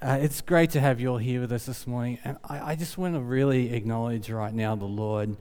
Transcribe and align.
Uh, 0.00 0.16
it's 0.20 0.40
great 0.42 0.70
to 0.70 0.78
have 0.78 1.00
you 1.00 1.08
all 1.08 1.18
here 1.18 1.40
with 1.40 1.50
us 1.50 1.66
this 1.66 1.84
morning. 1.84 2.20
And 2.22 2.36
I, 2.44 2.70
I 2.70 2.74
just 2.76 2.98
want 2.98 3.14
to 3.14 3.20
really 3.20 3.72
acknowledge 3.74 4.30
right 4.30 4.54
now 4.54 4.76
the 4.76 4.84
Lord. 4.84 5.36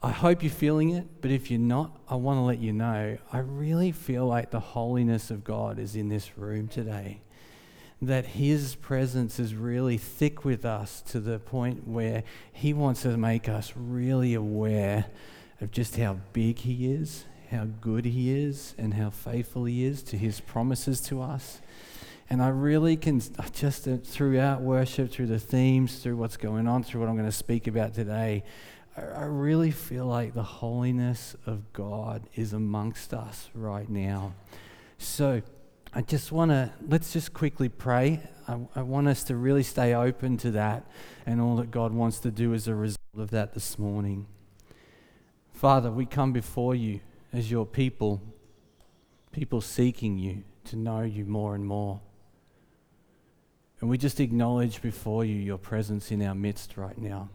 I 0.00 0.12
hope 0.12 0.44
you're 0.44 0.52
feeling 0.52 0.90
it, 0.90 1.20
but 1.20 1.32
if 1.32 1.50
you're 1.50 1.58
not, 1.58 1.98
I 2.08 2.14
want 2.14 2.36
to 2.36 2.42
let 2.42 2.60
you 2.60 2.72
know 2.72 3.18
I 3.32 3.38
really 3.38 3.90
feel 3.90 4.26
like 4.26 4.52
the 4.52 4.60
holiness 4.60 5.32
of 5.32 5.42
God 5.42 5.80
is 5.80 5.96
in 5.96 6.08
this 6.08 6.38
room 6.38 6.68
today. 6.68 7.20
That 8.00 8.26
His 8.26 8.76
presence 8.76 9.40
is 9.40 9.56
really 9.56 9.98
thick 9.98 10.44
with 10.44 10.64
us 10.64 11.02
to 11.08 11.18
the 11.18 11.40
point 11.40 11.88
where 11.88 12.22
He 12.52 12.72
wants 12.72 13.02
to 13.02 13.16
make 13.16 13.48
us 13.48 13.72
really 13.74 14.34
aware 14.34 15.06
of 15.60 15.72
just 15.72 15.96
how 15.96 16.18
big 16.32 16.60
He 16.60 16.92
is, 16.92 17.24
how 17.50 17.64
good 17.80 18.04
He 18.04 18.30
is, 18.30 18.76
and 18.78 18.94
how 18.94 19.10
faithful 19.10 19.64
He 19.64 19.84
is 19.84 20.04
to 20.04 20.16
His 20.16 20.38
promises 20.40 21.00
to 21.00 21.20
us. 21.20 21.60
And 22.30 22.42
I 22.42 22.48
really 22.48 22.96
can 22.96 23.22
just 23.52 23.88
uh, 23.88 23.96
throughout 24.04 24.60
worship, 24.60 25.10
through 25.10 25.28
the 25.28 25.38
themes, 25.38 25.98
through 25.98 26.16
what's 26.16 26.36
going 26.36 26.68
on, 26.68 26.82
through 26.82 27.00
what 27.00 27.08
I'm 27.08 27.16
going 27.16 27.28
to 27.28 27.32
speak 27.32 27.66
about 27.66 27.94
today, 27.94 28.44
I 28.96 29.24
really 29.24 29.70
feel 29.70 30.06
like 30.06 30.34
the 30.34 30.42
holiness 30.42 31.36
of 31.46 31.72
God 31.72 32.28
is 32.34 32.52
amongst 32.52 33.14
us 33.14 33.48
right 33.54 33.88
now. 33.88 34.34
So 34.98 35.42
I 35.94 36.02
just 36.02 36.32
want 36.32 36.50
to, 36.50 36.72
let's 36.86 37.12
just 37.12 37.32
quickly 37.32 37.68
pray. 37.68 38.20
I, 38.48 38.58
I, 38.74 38.82
want 38.82 39.06
us 39.06 39.22
to 39.24 39.36
really 39.36 39.62
stay 39.62 39.94
open 39.94 40.36
to 40.38 40.50
that 40.52 40.90
and 41.26 41.40
all 41.40 41.56
that 41.56 41.70
God 41.70 41.92
wants 41.92 42.18
to 42.20 42.30
do 42.30 42.54
as 42.54 42.66
a 42.66 42.74
result 42.74 42.98
of 43.16 43.30
that 43.30 43.54
this 43.54 43.78
morning. 43.78 44.26
Father, 45.52 45.90
we 45.90 46.04
come 46.04 46.32
before 46.32 46.74
you 46.74 47.00
as 47.32 47.50
your 47.50 47.66
people, 47.66 48.20
people 49.32 49.60
seeking 49.60 50.18
you 50.18 50.42
to 50.64 50.76
know 50.76 51.02
you 51.02 51.24
more 51.24 51.54
and 51.54 51.64
more. 51.64 52.00
And 53.80 53.88
we 53.88 53.98
just 53.98 54.20
acknowledge 54.20 54.82
before 54.82 55.24
you 55.24 55.36
your 55.36 55.58
presence 55.58 56.10
in 56.10 56.22
our 56.22 56.34
midst 56.34 56.76
right 56.76 56.98
now 56.98 57.30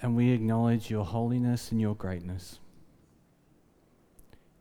and 0.00 0.14
we 0.14 0.30
acknowledge 0.30 0.90
your 0.90 1.04
holiness 1.04 1.72
and 1.72 1.80
your 1.80 1.94
greatness. 1.94 2.60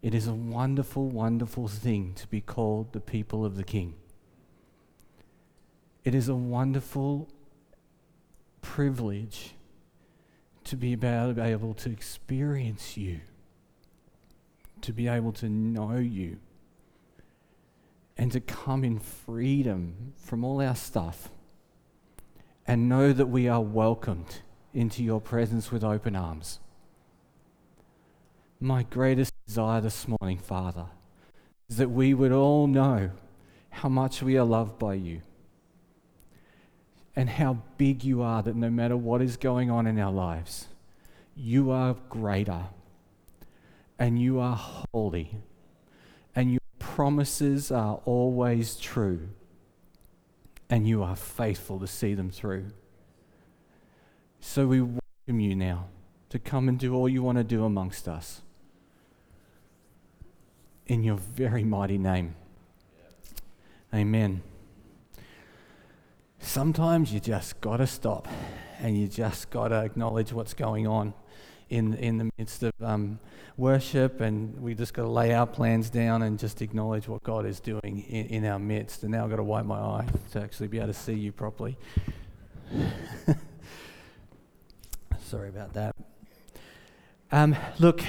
It 0.02 0.14
is 0.14 0.28
a 0.28 0.34
wonderful, 0.34 1.09
wonderful 1.09 1.67
thing 1.67 2.14
to 2.16 2.28
be 2.28 2.42
called 2.42 2.94
the 2.94 3.00
people 3.00 3.45
of 3.45 3.56
the 3.56 3.64
King. 3.64 3.95
It 6.03 6.16
is 6.16 6.30
a 6.30 6.36
wonderful 6.36 7.28
privilege 8.62 9.53
to 10.64 10.75
be 10.75 10.94
able 10.94 11.73
to 11.73 11.89
experience 11.89 12.97
you, 12.97 13.22
to 14.81 14.94
be 14.94 15.08
able 15.08 15.34
to 15.34 15.50
know 15.50 15.97
you, 15.97 16.38
and 18.18 18.32
to 18.32 18.40
come 18.40 18.84
in 18.84 19.00
freedom 19.00 20.14
from 20.18 20.44
all 20.44 20.62
our 20.62 20.76
stuff 20.76 21.30
and 22.66 22.90
know 22.90 23.14
that 23.14 23.28
we 23.28 23.48
are 23.48 23.62
welcomed 23.62 24.42
into 24.74 25.04
your 25.04 25.22
presence 25.22 25.72
with 25.72 25.84
open 25.84 26.16
arms. 26.16 26.59
My 28.59 28.84
greatest 28.84 29.34
desire 29.46 29.82
this 29.82 30.08
morning, 30.08 30.40
Father, 30.40 30.88
is 31.70 31.78
that 31.78 31.92
we 31.92 32.14
would 32.14 32.32
all 32.32 32.68
know 32.68 33.12
how 33.70 33.90
much 33.90 34.24
we 34.24 34.38
are 34.38 34.46
loved 34.46 34.80
by 34.80 34.96
you 34.96 35.22
and 37.16 37.30
how 37.30 37.59
big 37.78 38.04
you 38.04 38.22
are, 38.22 38.44
that 38.44 38.56
no 38.56 38.70
matter 38.70 38.98
what 38.98 39.22
is 39.22 39.38
going 39.38 39.70
on 39.72 39.88
in 39.88 40.00
our 40.00 40.12
lives, 40.12 40.68
you 41.36 41.72
are 41.72 41.96
greater 42.09 42.66
and 44.00 44.20
you 44.20 44.40
are 44.40 44.56
holy 44.94 45.38
and 46.36 46.52
your 46.52 46.59
promises 46.98 47.72
are 47.72 48.02
always 48.06 48.76
true 48.76 49.30
and 50.67 50.88
you 50.88 51.03
are 51.03 51.16
faithful 51.16 51.80
to 51.80 51.86
see 51.86 52.16
them 52.16 52.31
through. 52.31 52.66
So 54.40 54.66
we 54.66 54.81
welcome 54.81 55.40
you 55.40 55.56
now 55.56 55.90
to 56.30 56.40
come 56.40 56.68
and 56.68 56.80
do 56.80 56.95
all 56.95 57.08
you 57.08 57.22
want 57.22 57.38
to 57.38 57.44
do 57.44 57.66
amongst 57.66 58.08
us. 58.08 58.41
In 60.88 61.03
your 61.03 61.18
very 61.18 61.63
mighty 61.63 62.00
name. 62.00 62.34
Amen. 63.94 64.41
Sometimes 66.40 67.14
you 67.14 67.19
just 67.19 67.62
got 67.62 67.78
to 67.78 67.85
stop 67.85 68.28
and 68.79 68.97
you 68.97 69.08
just 69.08 69.52
got 69.52 69.68
to 69.68 69.75
acknowledge 69.75 70.34
what's 70.34 70.56
going 70.56 70.88
on 70.88 71.14
in, 71.69 71.94
in 71.95 72.17
the 72.17 72.29
midst 72.38 72.63
of 72.63 72.73
um, 72.81 73.19
worship, 73.57 74.22
and 74.22 74.59
we 74.61 74.73
just 74.73 74.94
got 74.94 75.03
to 75.03 75.09
lay 75.09 75.33
our 75.33 75.47
plans 75.47 75.89
down 75.89 76.22
and 76.22 76.39
just 76.39 76.61
acknowledge 76.61 77.07
what 77.07 77.23
God 77.23 77.45
is 77.45 77.59
doing 77.59 78.05
in, 78.09 78.25
in 78.28 78.45
our 78.45 78.59
midst. 78.59 79.03
And 79.03 79.11
now 79.11 79.23
I've 79.23 79.29
got 79.29 79.38
to 79.38 79.44
wipe 79.44 79.66
my 79.66 79.79
eye 79.79 80.07
to 80.31 80.41
actually 80.41 80.67
be 80.67 80.78
able 80.78 80.88
to 80.88 80.94
see 80.94 81.13
you 81.13 81.31
properly. 81.31 81.78
Sorry 85.23 85.50
about 85.50 85.73
that. 85.73 85.95
Um, 87.30 87.58
look, 87.78 88.02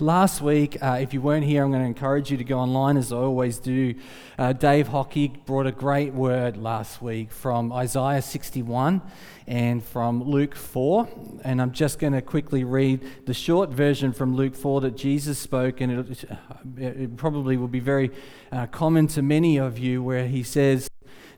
last 0.00 0.42
week, 0.42 0.76
uh, 0.82 0.98
if 1.00 1.14
you 1.14 1.22
weren't 1.22 1.46
here, 1.46 1.64
I'm 1.64 1.70
going 1.70 1.82
to 1.82 1.86
encourage 1.86 2.30
you 2.30 2.36
to 2.36 2.44
go 2.44 2.58
online 2.58 2.98
as 2.98 3.10
I 3.10 3.16
always 3.16 3.58
do. 3.58 3.94
Uh, 4.38 4.52
Dave 4.52 4.88
Hockey 4.88 5.28
brought 5.28 5.66
a 5.66 5.72
great 5.72 6.12
word 6.12 6.58
last 6.58 7.00
week 7.00 7.30
from 7.30 7.72
Isaiah 7.72 8.20
61 8.20 9.00
and 9.46 9.82
from 9.82 10.22
Luke 10.22 10.54
4. 10.54 11.08
And 11.42 11.62
I'm 11.62 11.72
just 11.72 11.98
going 11.98 12.12
to 12.12 12.20
quickly 12.20 12.62
read 12.62 13.24
the 13.24 13.32
short 13.32 13.70
version 13.70 14.12
from 14.12 14.36
Luke 14.36 14.54
4 14.54 14.82
that 14.82 14.94
Jesus 14.94 15.38
spoke, 15.38 15.80
and 15.80 16.06
it, 16.10 16.24
it 16.76 17.16
probably 17.16 17.56
will 17.56 17.66
be 17.66 17.80
very 17.80 18.10
uh, 18.52 18.66
common 18.66 19.06
to 19.06 19.22
many 19.22 19.56
of 19.56 19.78
you, 19.78 20.02
where 20.02 20.28
he 20.28 20.42
says, 20.42 20.90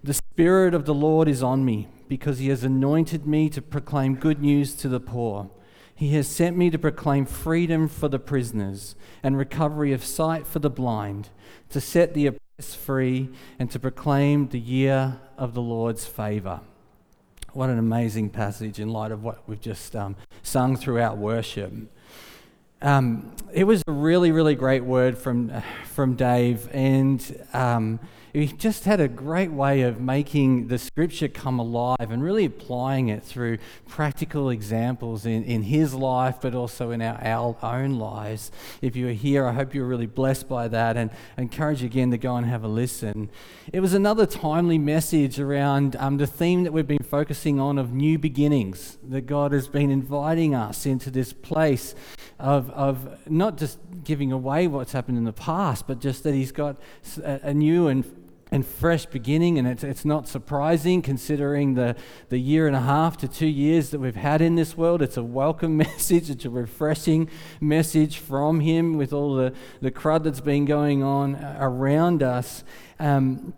The 0.03 0.15
Spirit 0.15 0.75
of 0.75 0.87
the 0.87 0.95
Lord 0.95 1.29
is 1.29 1.41
on 1.41 1.65
me 1.65 1.87
because 2.09 2.41
he 2.41 2.49
has 2.49 2.65
anointed 2.65 3.29
me 3.29 3.49
to 3.51 3.63
proclaim 3.63 4.17
good 4.17 4.43
news 4.43 4.75
to 4.75 4.89
the 4.89 4.99
poor. 4.99 5.51
He 6.03 6.15
has 6.15 6.27
sent 6.27 6.57
me 6.57 6.69
to 6.69 6.81
proclaim 6.81 7.27
freedom 7.27 7.87
for 7.87 8.09
the 8.09 8.19
prisoners 8.19 8.97
and 9.23 9.39
recovery 9.39 9.93
of 9.93 10.05
sight 10.05 10.49
for 10.49 10.59
the 10.59 10.69
blind, 10.69 11.29
to 11.71 11.81
set 11.81 12.13
the 12.13 12.27
oppressed 12.27 12.77
free, 12.77 13.29
and 13.57 13.71
to 13.71 13.79
proclaim 13.79 14.49
the 14.49 14.59
year 14.59 15.21
of 15.39 15.55
the 15.55 15.63
Lord's 15.63 16.05
favor. 16.05 16.59
What 17.53 17.71
an 17.71 17.79
amazing 17.79 18.31
passage 18.31 18.81
in 18.81 18.89
light 18.89 19.13
of 19.13 19.23
what 19.23 19.49
we've 19.49 19.61
just 19.61 19.95
um, 19.95 20.17
sung 20.43 20.75
throughout 20.75 21.19
worship. 21.19 21.73
Um, 22.83 23.37
it 23.53 23.63
was 23.63 23.85
a 23.87 23.93
really, 23.93 24.33
really 24.33 24.57
great 24.57 24.83
word 24.83 25.17
from, 25.17 25.53
from 25.85 26.17
Dave, 26.17 26.69
and 26.73 27.47
um, 27.53 28.01
he 28.33 28.47
just 28.47 28.85
had 28.85 28.99
a 28.99 29.09
great 29.09 29.51
way 29.51 29.83
of 29.83 30.01
making 30.01 30.69
the 30.69 30.79
scripture 30.79 31.29
come 31.29 31.59
alive 31.59 31.97
and 32.11 32.23
really 32.23 32.47
applying 32.47 33.09
it 33.09 33.23
through 33.23 33.59
practical 33.87 34.49
examples 34.49 35.27
in, 35.27 35.45
in 35.45 35.65
his 35.65 35.93
life, 35.93 36.37
but 36.41 36.55
also 36.55 36.91
in 36.93 37.03
our, 37.03 37.19
our 37.63 37.83
own 37.83 37.99
lives. 37.99 38.51
If 38.81 38.97
you 38.97 39.07
were 39.07 39.13
here, 39.13 39.47
I 39.47 39.53
hope 39.53 39.75
you 39.75 39.83
were 39.83 39.89
really 39.89 40.07
blessed 40.07 40.49
by 40.49 40.69
that 40.69 40.97
and 40.97 41.11
I 41.37 41.43
encourage 41.43 41.83
you 41.83 41.87
again 41.87 42.11
to 42.13 42.19
go 42.19 42.37
and 42.37 42.47
have 42.47 42.65
a 42.65 42.69
listen. 42.69 43.29
It 43.71 43.81
was 43.81 43.93
another 43.93 44.25
timely 44.25 44.79
message 44.79 45.39
around 45.39 45.97
um, 45.97 46.17
the 46.17 46.27
theme 46.27 46.65
that 46.65 46.73
we've 46.73 46.87
been 46.87 47.03
focusing 47.03 47.61
on 47.61 47.77
of 47.77 47.93
new 47.93 48.19
beginnings, 48.19 48.97
that 49.09 49.27
God 49.27 49.53
has 49.53 49.69
been 49.69 49.91
inviting 49.91 50.55
us 50.55 50.87
into 50.87 51.11
this 51.11 51.35
place 51.35 51.95
of, 52.39 52.71
of 52.71 53.29
not 53.31 53.59
just 53.59 53.79
giving 54.05 54.33
away 54.33 54.67
what's 54.67 54.93
happened 54.93 55.19
in 55.19 55.25
the 55.25 55.33
past, 55.33 55.87
but 55.87 56.01
just 56.01 56.25
that 56.25 56.35
He's 56.35 56.53
got 56.53 56.77
a, 57.23 57.41
a 57.45 57.55
new 57.55 57.89
and 57.89 58.22
and 58.53 58.67
fresh 58.67 59.07
beginning, 59.07 59.59
and 59.59 59.67
it's, 59.67 59.83
it's 59.83 60.05
not 60.05 60.29
surprising 60.29 61.01
considering 61.01 61.73
the, 61.73 61.97
the 62.29 62.37
year 62.37 62.67
and 62.67 62.77
a 62.77 62.83
half 62.83 63.17
to 63.17 63.27
two 63.27 63.47
years 63.47 63.89
that 63.91 63.99
we've 63.99 64.15
had 64.15 64.43
in 64.43 64.57
this 64.57 64.77
world. 64.77 65.01
It's 65.01 65.17
a 65.17 65.23
welcome 65.23 65.77
message, 65.79 66.29
it's 66.29 66.45
a 66.45 66.51
refreshing 66.51 67.31
message 67.63 68.19
from 68.19 68.61
Him 68.61 68.99
with 68.99 69.15
all 69.15 69.35
the, 69.35 69.55
the 69.81 69.91
crud 69.91 70.25
that's 70.25 70.43
been 70.43 70.67
going 70.67 71.03
on 71.03 71.37
around 71.59 72.23
us. 72.23 72.63
Um, 73.01 73.55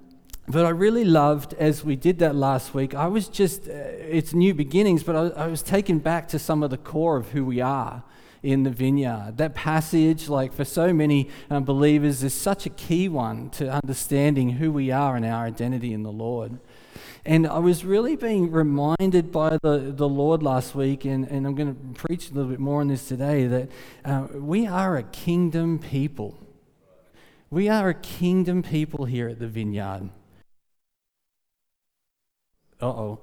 but 0.46 0.64
I 0.64 0.68
really 0.68 1.04
loved 1.04 1.54
as 1.54 1.82
we 1.82 1.96
did 1.96 2.20
that 2.20 2.36
last 2.36 2.72
week. 2.72 2.94
I 2.94 3.08
was 3.08 3.26
just, 3.26 3.66
uh, 3.66 3.72
it's 3.72 4.32
new 4.32 4.54
beginnings, 4.54 5.02
but 5.02 5.16
I, 5.16 5.44
I 5.44 5.46
was 5.48 5.62
taken 5.62 5.98
back 5.98 6.28
to 6.28 6.38
some 6.38 6.62
of 6.62 6.70
the 6.70 6.78
core 6.78 7.16
of 7.16 7.30
who 7.30 7.44
we 7.44 7.60
are 7.60 8.04
in 8.44 8.62
the 8.62 8.70
vineyard. 8.70 9.38
That 9.38 9.54
passage, 9.54 10.28
like 10.28 10.52
for 10.52 10.66
so 10.66 10.92
many 10.92 11.30
um, 11.48 11.64
believers, 11.64 12.22
is 12.22 12.34
such 12.34 12.66
a 12.66 12.70
key 12.70 13.08
one 13.08 13.48
to 13.50 13.72
understanding 13.72 14.50
who 14.50 14.70
we 14.70 14.90
are 14.90 15.16
and 15.16 15.24
our 15.24 15.46
identity 15.46 15.94
in 15.94 16.02
the 16.02 16.12
Lord. 16.12 16.58
And 17.24 17.46
I 17.46 17.58
was 17.58 17.86
really 17.86 18.16
being 18.16 18.52
reminded 18.52 19.32
by 19.32 19.56
the, 19.62 19.78
the 19.96 20.08
Lord 20.08 20.42
last 20.42 20.74
week, 20.74 21.06
and, 21.06 21.26
and 21.26 21.46
I'm 21.46 21.54
going 21.54 21.74
to 21.74 21.98
preach 21.98 22.30
a 22.30 22.34
little 22.34 22.50
bit 22.50 22.60
more 22.60 22.82
on 22.82 22.88
this 22.88 23.08
today, 23.08 23.46
that 23.46 23.70
uh, 24.04 24.26
we 24.34 24.66
are 24.66 24.98
a 24.98 25.02
kingdom 25.04 25.78
people. 25.78 26.38
We 27.48 27.70
are 27.70 27.88
a 27.88 27.94
kingdom 27.94 28.62
people 28.62 29.06
here 29.06 29.30
at 29.30 29.38
the 29.38 29.48
vineyard. 29.48 30.10
Uh 32.82 32.86
oh. 32.86 33.20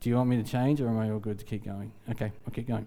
Do 0.00 0.08
you 0.08 0.14
want 0.14 0.28
me 0.28 0.36
to 0.40 0.48
change, 0.48 0.80
or 0.80 0.86
am 0.86 0.96
I 0.96 1.10
all 1.10 1.18
good 1.18 1.40
to 1.40 1.44
keep 1.44 1.64
going? 1.64 1.90
Okay, 2.08 2.30
I'll 2.46 2.52
keep 2.52 2.68
going 2.68 2.86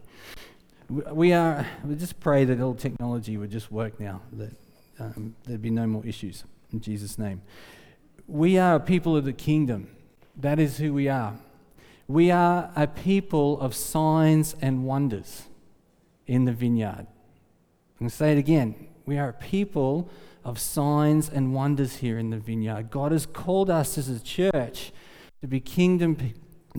we 0.91 1.31
are, 1.31 1.65
we 1.85 1.95
just 1.95 2.19
pray 2.19 2.43
that 2.45 2.59
all 2.59 2.75
technology 2.75 3.37
would 3.37 3.49
just 3.49 3.71
work 3.71 3.99
now, 3.99 4.21
that 4.33 4.53
um, 4.99 5.35
there'd 5.45 5.61
be 5.61 5.69
no 5.69 5.87
more 5.87 6.05
issues 6.05 6.43
in 6.73 6.81
Jesus' 6.81 7.17
name. 7.17 7.41
we 8.27 8.57
are 8.57 8.75
a 8.75 8.79
people 8.79 9.15
of 9.15 9.25
the 9.25 9.33
kingdom. 9.33 9.87
That 10.35 10.59
is 10.59 10.77
who 10.77 10.93
we 10.93 11.07
are. 11.07 11.35
We 12.07 12.29
are 12.29 12.71
a 12.75 12.87
people 12.87 13.59
of 13.61 13.73
signs 13.73 14.55
and 14.61 14.83
wonders 14.83 15.43
in 16.27 16.45
the 16.45 16.51
vineyard. 16.51 17.07
I'm 17.07 17.99
going 17.99 18.09
to 18.09 18.15
say 18.15 18.33
it 18.33 18.37
again. 18.37 18.87
We 19.05 19.17
are 19.17 19.29
a 19.29 19.33
people 19.33 20.09
of 20.43 20.59
signs 20.59 21.29
and 21.29 21.53
wonders 21.53 21.97
here 21.97 22.17
in 22.17 22.31
the 22.31 22.37
vineyard. 22.37 22.89
God 22.89 23.11
has 23.11 23.25
called 23.25 23.69
us 23.69 23.97
as 23.97 24.09
a 24.09 24.19
church 24.19 24.91
to 25.41 25.47
be 25.47 25.59
kingdom 25.59 26.17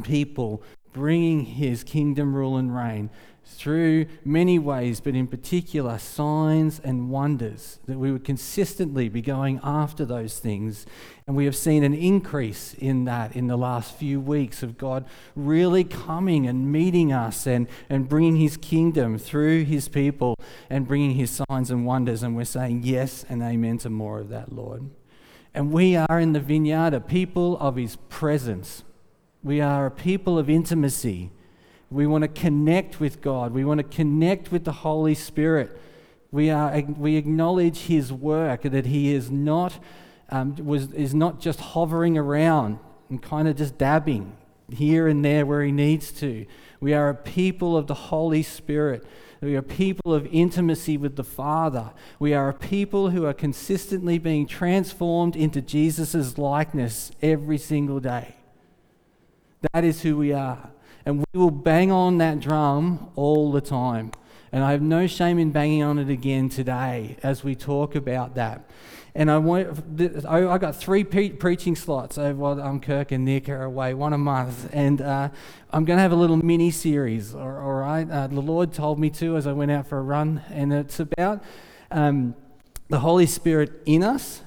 people, 0.02 0.62
bringing 0.92 1.44
his 1.44 1.82
kingdom 1.84 2.34
rule 2.34 2.56
and 2.56 2.74
reign 2.74 3.08
through 3.44 4.06
many 4.24 4.58
ways, 4.58 5.00
but 5.00 5.14
in 5.14 5.26
particular, 5.26 5.98
signs 5.98 6.80
and 6.82 7.10
wonders, 7.10 7.78
that 7.86 7.98
we 7.98 8.10
would 8.10 8.24
consistently 8.24 9.08
be 9.08 9.20
going 9.20 9.60
after 9.62 10.04
those 10.04 10.38
things. 10.38 10.86
And 11.26 11.36
we 11.36 11.44
have 11.44 11.56
seen 11.56 11.84
an 11.84 11.94
increase 11.94 12.74
in 12.74 13.04
that 13.04 13.36
in 13.36 13.46
the 13.46 13.56
last 13.56 13.94
few 13.94 14.20
weeks 14.20 14.62
of 14.62 14.78
God 14.78 15.04
really 15.36 15.84
coming 15.84 16.46
and 16.46 16.70
meeting 16.70 17.12
us 17.12 17.46
and, 17.46 17.68
and 17.88 18.08
bringing 18.08 18.36
his 18.36 18.56
kingdom 18.56 19.18
through 19.18 19.64
his 19.64 19.88
people 19.88 20.36
and 20.70 20.86
bringing 20.86 21.12
his 21.12 21.42
signs 21.48 21.70
and 21.70 21.86
wonders. 21.86 22.22
And 22.22 22.36
we're 22.36 22.44
saying 22.44 22.82
yes 22.84 23.24
and 23.28 23.42
amen 23.42 23.78
to 23.78 23.90
more 23.90 24.20
of 24.20 24.28
that, 24.30 24.52
Lord. 24.52 24.90
And 25.54 25.70
we 25.70 25.96
are 25.96 26.18
in 26.18 26.32
the 26.32 26.40
vineyard 26.40 26.94
a 26.94 27.00
people 27.00 27.58
of 27.58 27.76
his 27.76 27.96
presence, 28.08 28.84
we 29.42 29.60
are 29.60 29.86
a 29.86 29.90
people 29.90 30.38
of 30.38 30.48
intimacy. 30.48 31.30
We 31.92 32.06
want 32.06 32.22
to 32.22 32.28
connect 32.28 33.00
with 33.00 33.20
God. 33.20 33.52
We 33.52 33.64
want 33.64 33.78
to 33.78 33.84
connect 33.84 34.50
with 34.50 34.64
the 34.64 34.72
Holy 34.72 35.14
Spirit. 35.14 35.78
We, 36.30 36.50
are, 36.50 36.80
we 36.80 37.16
acknowledge 37.16 37.80
His 37.80 38.12
work, 38.12 38.62
that 38.62 38.86
He 38.86 39.14
is 39.14 39.30
not, 39.30 39.78
um, 40.30 40.56
was, 40.56 40.92
is 40.92 41.14
not 41.14 41.40
just 41.40 41.60
hovering 41.60 42.16
around 42.16 42.78
and 43.10 43.22
kind 43.22 43.48
of 43.48 43.56
just 43.56 43.76
dabbing 43.76 44.36
here 44.70 45.06
and 45.06 45.24
there 45.24 45.44
where 45.44 45.62
He 45.62 45.72
needs 45.72 46.10
to. 46.12 46.46
We 46.80 46.94
are 46.94 47.10
a 47.10 47.14
people 47.14 47.76
of 47.76 47.86
the 47.86 47.94
Holy 47.94 48.42
Spirit. 48.42 49.04
We 49.42 49.56
are 49.56 49.62
people 49.62 50.14
of 50.14 50.26
intimacy 50.30 50.96
with 50.96 51.16
the 51.16 51.24
Father. 51.24 51.90
We 52.18 52.32
are 52.32 52.48
a 52.48 52.54
people 52.54 53.10
who 53.10 53.26
are 53.26 53.34
consistently 53.34 54.18
being 54.18 54.46
transformed 54.46 55.34
into 55.34 55.60
Jesus' 55.60 56.38
likeness 56.38 57.10
every 57.20 57.58
single 57.58 57.98
day. 57.98 58.36
That 59.72 59.84
is 59.84 60.02
who 60.02 60.16
we 60.16 60.32
are. 60.32 60.70
And 61.04 61.18
we 61.18 61.38
will 61.38 61.50
bang 61.50 61.90
on 61.90 62.18
that 62.18 62.40
drum 62.40 63.10
all 63.16 63.50
the 63.52 63.60
time. 63.60 64.12
And 64.52 64.62
I 64.62 64.72
have 64.72 64.82
no 64.82 65.06
shame 65.06 65.38
in 65.38 65.50
banging 65.50 65.82
on 65.82 65.98
it 65.98 66.10
again 66.10 66.48
today 66.48 67.16
as 67.22 67.42
we 67.42 67.54
talk 67.54 67.94
about 67.94 68.34
that. 68.34 68.68
And 69.14 69.30
I 69.30 69.38
want, 69.38 69.68
I 70.26 70.56
got 70.58 70.76
three 70.76 71.04
pre- 71.04 71.30
preaching 71.30 71.76
slots 71.76 72.16
over 72.16 72.60
um, 72.62 72.80
Kirk 72.80 73.12
and 73.12 73.26
Nick 73.26 73.48
are 73.48 73.64
away, 73.64 73.92
one 73.92 74.14
a 74.14 74.18
month. 74.18 74.70
And 74.72 75.02
uh, 75.02 75.28
I'm 75.70 75.84
going 75.84 75.98
to 75.98 76.02
have 76.02 76.12
a 76.12 76.16
little 76.16 76.38
mini 76.38 76.70
series, 76.70 77.34
all 77.34 77.50
right? 77.50 78.10
Uh, 78.10 78.26
the 78.28 78.40
Lord 78.40 78.72
told 78.72 78.98
me 78.98 79.10
to 79.10 79.36
as 79.36 79.46
I 79.46 79.52
went 79.52 79.70
out 79.70 79.86
for 79.86 79.98
a 79.98 80.02
run. 80.02 80.42
And 80.50 80.72
it's 80.72 80.98
about 80.98 81.42
um, 81.90 82.34
the 82.88 83.00
Holy 83.00 83.26
Spirit 83.26 83.82
in 83.84 84.02
us. 84.02 84.40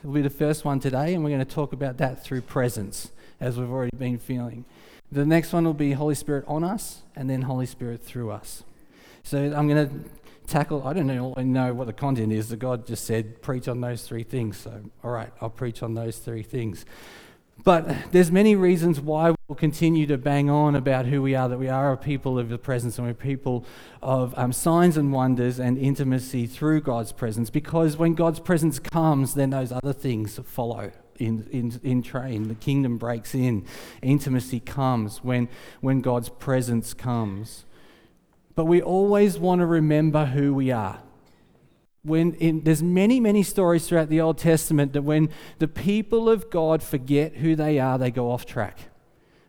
It'll 0.00 0.12
be 0.12 0.22
the 0.22 0.30
first 0.30 0.64
one 0.64 0.80
today. 0.80 1.12
And 1.12 1.22
we're 1.22 1.30
going 1.30 1.44
to 1.44 1.54
talk 1.54 1.74
about 1.74 1.98
that 1.98 2.24
through 2.24 2.42
presence, 2.42 3.10
as 3.38 3.58
we've 3.58 3.70
already 3.70 3.96
been 3.96 4.18
feeling. 4.18 4.64
The 5.12 5.24
next 5.24 5.52
one 5.52 5.64
will 5.64 5.74
be 5.74 5.92
Holy 5.92 6.14
Spirit 6.14 6.44
on 6.48 6.64
us, 6.64 7.02
and 7.14 7.30
then 7.30 7.42
Holy 7.42 7.66
Spirit 7.66 8.02
through 8.02 8.30
us. 8.30 8.64
So 9.22 9.38
I'm 9.38 9.68
going 9.68 9.88
to 9.88 10.10
tackle, 10.46 10.86
I 10.86 10.92
don't 10.92 11.06
know, 11.06 11.34
I 11.36 11.42
know 11.42 11.74
what 11.74 11.86
the 11.86 11.92
content 11.92 12.32
is. 12.32 12.48
The 12.48 12.56
God 12.56 12.86
just 12.86 13.04
said, 13.04 13.42
preach 13.42 13.68
on 13.68 13.80
those 13.80 14.02
three 14.02 14.22
things. 14.22 14.56
So, 14.58 14.82
all 15.02 15.10
right, 15.10 15.32
I'll 15.40 15.50
preach 15.50 15.82
on 15.82 15.94
those 15.94 16.18
three 16.18 16.42
things. 16.42 16.84
But 17.64 18.12
there's 18.12 18.30
many 18.30 18.54
reasons 18.54 19.00
why 19.00 19.34
we'll 19.48 19.56
continue 19.56 20.06
to 20.08 20.18
bang 20.18 20.50
on 20.50 20.76
about 20.76 21.06
who 21.06 21.22
we 21.22 21.34
are, 21.34 21.48
that 21.48 21.58
we 21.58 21.68
are 21.68 21.92
a 21.92 21.96
people 21.96 22.38
of 22.38 22.48
the 22.48 22.58
presence 22.58 22.98
and 22.98 23.06
we're 23.06 23.14
people 23.14 23.64
of 24.02 24.36
um, 24.38 24.52
signs 24.52 24.96
and 24.96 25.12
wonders 25.12 25.58
and 25.58 25.78
intimacy 25.78 26.46
through 26.46 26.82
God's 26.82 27.12
presence. 27.12 27.48
Because 27.48 27.96
when 27.96 28.14
God's 28.14 28.40
presence 28.40 28.78
comes, 28.78 29.34
then 29.34 29.50
those 29.50 29.72
other 29.72 29.92
things 29.92 30.38
follow 30.44 30.92
in, 31.18 31.46
in, 31.50 31.80
in 31.82 32.02
train. 32.02 32.48
The 32.48 32.54
kingdom 32.54 32.98
breaks 32.98 33.34
in. 33.34 33.64
Intimacy 34.02 34.60
comes 34.60 35.24
when, 35.24 35.48
when 35.80 36.00
God's 36.00 36.28
presence 36.28 36.94
comes. 36.94 37.64
But 38.54 38.64
we 38.64 38.80
always 38.80 39.38
want 39.38 39.60
to 39.60 39.66
remember 39.66 40.26
who 40.26 40.54
we 40.54 40.70
are. 40.70 41.00
When 42.02 42.34
in, 42.34 42.62
there's 42.62 42.82
many, 42.82 43.20
many 43.20 43.42
stories 43.42 43.86
throughout 43.88 44.08
the 44.08 44.20
Old 44.20 44.38
Testament 44.38 44.92
that 44.92 45.02
when 45.02 45.28
the 45.58 45.68
people 45.68 46.30
of 46.30 46.50
God 46.50 46.82
forget 46.82 47.36
who 47.36 47.56
they 47.56 47.78
are, 47.78 47.98
they 47.98 48.10
go 48.10 48.30
off 48.30 48.46
track. 48.46 48.78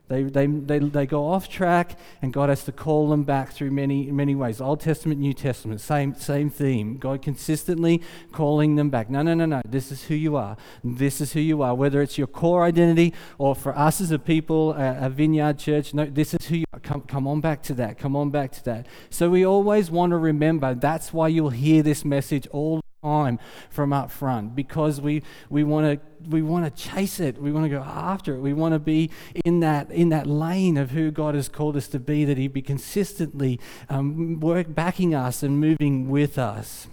They, 0.08 0.24
they, 0.24 0.48
they, 0.48 0.80
they 0.80 1.06
go 1.06 1.28
off 1.28 1.50
track, 1.50 1.98
and 2.22 2.32
God 2.32 2.50
has 2.50 2.64
to 2.66 2.72
call 2.72 3.10
them 3.10 3.24
back 3.24 3.52
through 3.52 3.72
many, 3.72 4.10
many 4.12 4.36
ways. 4.36 4.62
Old 4.62 4.80
Testament, 4.80 5.20
New 5.20 5.34
Testament, 5.34 5.82
same, 5.82 6.16
same 6.16 6.50
theme. 6.50 6.98
God 6.98 7.22
consistently 7.22 8.02
calling 8.32 8.76
them 8.76 8.90
back. 8.90 9.10
No, 9.10 9.22
no, 9.22 9.34
no, 9.34 9.46
no. 9.46 9.62
This 9.68 9.92
is 9.92 10.06
who 10.06 10.16
you 10.16 10.38
are. 10.38 10.56
This 10.84 11.20
is 11.20 11.34
who 11.34 11.42
you 11.42 11.62
are. 11.62 11.76
Whether 11.76 12.02
it's 12.02 12.18
your 12.18 12.28
core 12.28 12.64
identity 12.64 13.14
or 13.38 13.54
for 13.54 13.78
us 13.78 14.00
as 14.00 14.12
a 14.12 14.20
people, 14.20 14.72
a, 14.74 15.08
a 15.08 15.10
vineyard 15.10 15.60
church, 15.60 15.94
no, 15.94 16.06
this 16.06 16.34
is 16.34 16.48
who 16.48 16.58
you 16.58 16.66
are. 16.72 16.80
Come, 16.80 17.02
come 17.02 17.28
on 17.28 17.42
back 17.42 17.62
to 17.64 17.74
that. 17.74 17.98
Come 17.98 18.16
on 18.16 18.30
back 18.30 18.52
to 18.54 18.64
that. 18.66 18.88
So 19.10 19.30
we 19.30 19.46
always 19.46 19.92
want 19.92 20.12
to 20.12 20.18
remember 20.18 20.74
that's 20.74 21.12
why 21.12 21.28
you'll 21.28 21.50
hear 21.50 21.84
this 21.84 22.06
message 22.06 22.48
all 22.48 22.82
time 23.04 23.40
from 23.70 23.94
up 23.94 24.12
front 24.12 24.56
because 24.56 25.00
we, 25.00 25.22
we 25.50 25.64
want 25.64 25.86
to 25.86 26.30
we 26.30 26.42
want 26.42 26.66
to 26.66 26.72
chase 26.84 27.20
it. 27.20 27.40
We 27.40 27.52
want 27.52 27.66
to 27.66 27.70
go 27.70 27.82
after 27.82 28.36
it. 28.36 28.40
We 28.40 28.54
want 28.54 28.74
to 28.74 28.80
be 28.80 29.12
in 29.46 29.60
that 29.60 29.92
in 29.92 30.10
that 30.10 30.26
lane 30.26 30.78
of 30.78 30.92
who 30.92 31.12
god 31.12 31.36
has 31.36 31.48
called 31.48 31.78
us 31.78 31.88
to 31.90 32.00
be 32.00 32.26
that 32.26 32.38
he 32.38 32.48
be 32.48 32.62
consistently 32.62 33.60
um, 33.90 34.40
work 34.40 34.74
backing 34.74 35.14
us 35.14 35.44
and 35.44 35.60
moving 35.60 36.10
with 36.10 36.38
us. 36.40 36.88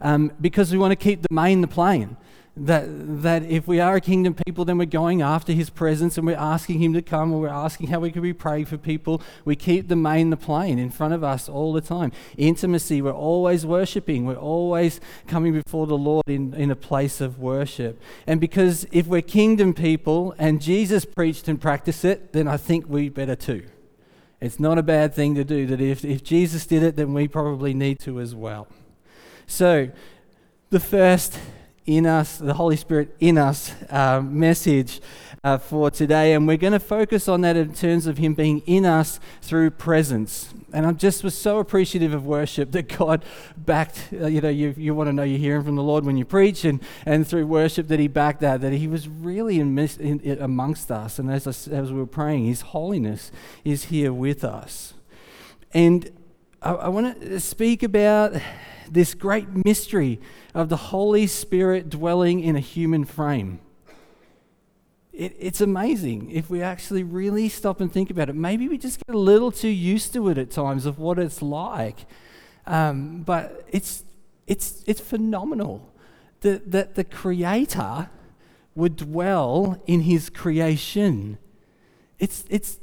Um, 0.00 0.32
because 0.40 0.72
we 0.72 0.78
want 0.78 0.92
to 0.92 0.96
keep 0.96 1.22
the 1.22 1.32
main 1.32 1.60
the 1.62 1.68
plane 1.68 2.16
that, 2.54 2.84
that 3.22 3.44
if 3.44 3.66
we 3.66 3.80
are 3.80 3.96
a 3.96 4.00
kingdom 4.00 4.34
people, 4.34 4.66
then 4.66 4.76
we're 4.76 4.84
going 4.84 5.22
after 5.22 5.52
his 5.52 5.70
presence 5.70 6.18
and 6.18 6.26
we're 6.26 6.36
asking 6.36 6.82
him 6.82 6.92
to 6.92 7.00
come 7.00 7.32
or 7.32 7.40
we're 7.40 7.48
asking 7.48 7.86
how 7.86 8.00
we 8.00 8.12
can 8.12 8.20
be 8.20 8.34
praying 8.34 8.66
for 8.66 8.76
people. 8.76 9.22
We 9.46 9.56
keep 9.56 9.88
the 9.88 9.96
main, 9.96 10.28
the 10.28 10.36
plane 10.36 10.78
in 10.78 10.90
front 10.90 11.14
of 11.14 11.24
us 11.24 11.48
all 11.48 11.72
the 11.72 11.80
time. 11.80 12.12
Intimacy, 12.36 13.00
we're 13.00 13.10
always 13.10 13.64
worshiping. 13.64 14.26
We're 14.26 14.34
always 14.34 15.00
coming 15.26 15.54
before 15.54 15.86
the 15.86 15.96
Lord 15.96 16.24
in, 16.28 16.52
in 16.52 16.70
a 16.70 16.76
place 16.76 17.22
of 17.22 17.38
worship. 17.38 17.98
And 18.26 18.38
because 18.38 18.86
if 18.92 19.06
we're 19.06 19.22
kingdom 19.22 19.72
people 19.72 20.34
and 20.38 20.60
Jesus 20.60 21.06
preached 21.06 21.48
and 21.48 21.58
practiced 21.58 22.04
it, 22.04 22.34
then 22.34 22.48
I 22.48 22.58
think 22.58 22.86
we 22.86 23.08
better 23.08 23.36
too. 23.36 23.64
It's 24.42 24.60
not 24.60 24.76
a 24.76 24.82
bad 24.82 25.14
thing 25.14 25.36
to 25.36 25.44
do, 25.44 25.66
that 25.66 25.80
if, 25.80 26.04
if 26.04 26.22
Jesus 26.22 26.66
did 26.66 26.82
it, 26.82 26.96
then 26.96 27.14
we 27.14 27.28
probably 27.28 27.72
need 27.72 27.98
to 28.00 28.20
as 28.20 28.34
well. 28.34 28.66
So, 29.46 29.90
the 30.70 30.80
first 30.80 31.38
in 31.86 32.06
us, 32.06 32.38
the 32.38 32.54
Holy 32.54 32.76
Spirit 32.76 33.14
in 33.18 33.38
us 33.38 33.72
uh, 33.90 34.20
message 34.20 35.00
uh, 35.44 35.58
for 35.58 35.90
today. 35.90 36.34
And 36.34 36.46
we're 36.46 36.56
going 36.56 36.72
to 36.72 36.80
focus 36.80 37.28
on 37.28 37.40
that 37.40 37.56
in 37.56 37.74
terms 37.74 38.06
of 38.06 38.18
Him 38.18 38.34
being 38.34 38.60
in 38.66 38.84
us 38.84 39.18
through 39.40 39.70
presence. 39.70 40.54
And 40.72 40.86
I 40.86 40.92
just 40.92 41.24
was 41.24 41.34
so 41.34 41.58
appreciative 41.58 42.14
of 42.14 42.24
worship 42.24 42.70
that 42.72 42.88
God 42.96 43.24
backed, 43.56 44.08
uh, 44.12 44.26
you 44.26 44.40
know, 44.40 44.48
you, 44.48 44.74
you 44.76 44.94
want 44.94 45.08
to 45.08 45.12
know 45.12 45.22
you're 45.22 45.38
hearing 45.38 45.64
from 45.64 45.76
the 45.76 45.82
Lord 45.82 46.04
when 46.04 46.16
you 46.16 46.24
preach, 46.24 46.64
and, 46.64 46.80
and 47.04 47.26
through 47.26 47.46
worship 47.46 47.88
that 47.88 47.98
He 47.98 48.08
backed 48.08 48.40
that, 48.40 48.60
that 48.60 48.72
He 48.72 48.86
was 48.86 49.08
really 49.08 49.58
in, 49.58 49.76
in, 49.78 50.20
in 50.20 50.40
amongst 50.40 50.90
us. 50.90 51.18
And 51.18 51.30
as, 51.30 51.46
I, 51.46 51.74
as 51.74 51.92
we 51.92 51.98
were 51.98 52.06
praying, 52.06 52.46
His 52.46 52.60
holiness 52.60 53.32
is 53.64 53.86
here 53.86 54.12
with 54.12 54.44
us. 54.44 54.94
And 55.74 56.10
I, 56.62 56.72
I 56.72 56.88
want 56.88 57.20
to 57.20 57.40
speak 57.40 57.82
about 57.82 58.34
this 58.92 59.14
great 59.14 59.64
mystery 59.64 60.20
of 60.54 60.68
the 60.68 60.76
Holy 60.76 61.26
Spirit 61.26 61.88
dwelling 61.88 62.40
in 62.40 62.56
a 62.56 62.60
human 62.60 63.04
frame. 63.04 63.60
It, 65.12 65.34
it's 65.38 65.60
amazing 65.60 66.30
if 66.30 66.50
we 66.50 66.62
actually 66.62 67.02
really 67.02 67.48
stop 67.48 67.80
and 67.80 67.90
think 67.90 68.10
about 68.10 68.28
it. 68.28 68.34
Maybe 68.34 68.68
we 68.68 68.78
just 68.78 69.04
get 69.06 69.14
a 69.14 69.18
little 69.18 69.50
too 69.50 69.68
used 69.68 70.12
to 70.12 70.28
it 70.28 70.38
at 70.38 70.50
times 70.50 70.84
of 70.86 70.98
what 70.98 71.18
it's 71.18 71.40
like. 71.40 72.06
Um, 72.66 73.22
but 73.22 73.64
it's, 73.68 74.04
it's, 74.46 74.84
it's 74.86 75.00
phenomenal 75.00 75.90
that, 76.40 76.70
that 76.70 76.94
the 76.94 77.04
Creator 77.04 78.10
would 78.74 78.96
dwell 78.96 79.82
in 79.86 80.02
His 80.02 80.28
creation. 80.28 81.38
It's, 82.18 82.44
it's 82.50 82.78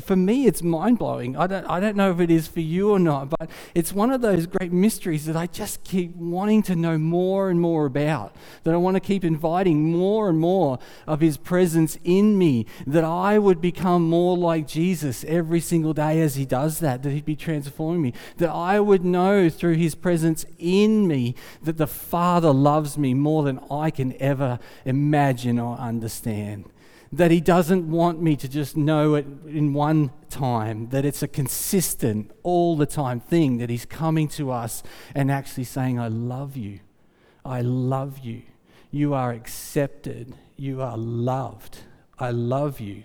for 0.00 0.16
me, 0.16 0.46
it's 0.46 0.62
mind 0.62 0.98
blowing. 0.98 1.36
I 1.36 1.46
don't, 1.46 1.66
I 1.66 1.80
don't 1.80 1.96
know 1.96 2.10
if 2.10 2.20
it 2.20 2.30
is 2.30 2.46
for 2.46 2.60
you 2.60 2.90
or 2.90 2.98
not, 2.98 3.30
but 3.30 3.50
it's 3.74 3.92
one 3.92 4.10
of 4.10 4.20
those 4.20 4.46
great 4.46 4.72
mysteries 4.72 5.26
that 5.26 5.36
I 5.36 5.46
just 5.46 5.84
keep 5.84 6.16
wanting 6.16 6.62
to 6.64 6.76
know 6.76 6.96
more 6.98 7.50
and 7.50 7.60
more 7.60 7.86
about. 7.86 8.34
That 8.64 8.74
I 8.74 8.78
want 8.78 8.96
to 8.96 9.00
keep 9.00 9.24
inviting 9.24 9.92
more 9.92 10.28
and 10.28 10.38
more 10.38 10.78
of 11.06 11.20
His 11.20 11.36
presence 11.36 11.98
in 12.04 12.38
me, 12.38 12.66
that 12.86 13.04
I 13.04 13.38
would 13.38 13.60
become 13.60 14.08
more 14.08 14.36
like 14.36 14.66
Jesus 14.66 15.24
every 15.24 15.60
single 15.60 15.92
day 15.92 16.20
as 16.20 16.36
He 16.36 16.46
does 16.46 16.78
that, 16.78 17.02
that 17.02 17.10
He'd 17.10 17.24
be 17.24 17.36
transforming 17.36 18.02
me, 18.02 18.14
that 18.38 18.50
I 18.50 18.80
would 18.80 19.04
know 19.04 19.50
through 19.50 19.74
His 19.74 19.94
presence 19.94 20.46
in 20.58 21.06
me 21.06 21.34
that 21.62 21.76
the 21.76 21.86
Father 21.86 22.52
loves 22.52 22.96
me 22.96 23.14
more 23.14 23.42
than 23.42 23.60
I 23.70 23.90
can 23.90 24.14
ever 24.20 24.58
imagine 24.84 25.58
or 25.58 25.76
understand 25.76 26.64
that 27.12 27.30
He 27.30 27.40
doesn't 27.40 27.90
want 27.90 28.22
me 28.22 28.36
to 28.36 28.48
just 28.48 28.76
know 28.76 29.14
it 29.14 29.26
in 29.46 29.74
one 29.74 30.10
time, 30.30 30.88
that 30.88 31.04
it's 31.04 31.22
a 31.22 31.28
consistent, 31.28 32.30
all 32.42 32.74
the 32.76 32.86
time 32.86 33.20
thing, 33.20 33.58
that 33.58 33.68
He's 33.68 33.84
coming 33.84 34.28
to 34.28 34.50
us 34.50 34.82
and 35.14 35.30
actually 35.30 35.64
saying, 35.64 36.00
I 36.00 36.08
love 36.08 36.56
you. 36.56 36.80
I 37.44 37.60
love 37.60 38.20
you. 38.20 38.42
You 38.90 39.12
are 39.14 39.32
accepted. 39.32 40.34
You 40.56 40.80
are 40.80 40.96
loved. 40.96 41.78
I 42.18 42.30
love 42.30 42.80
you. 42.80 43.04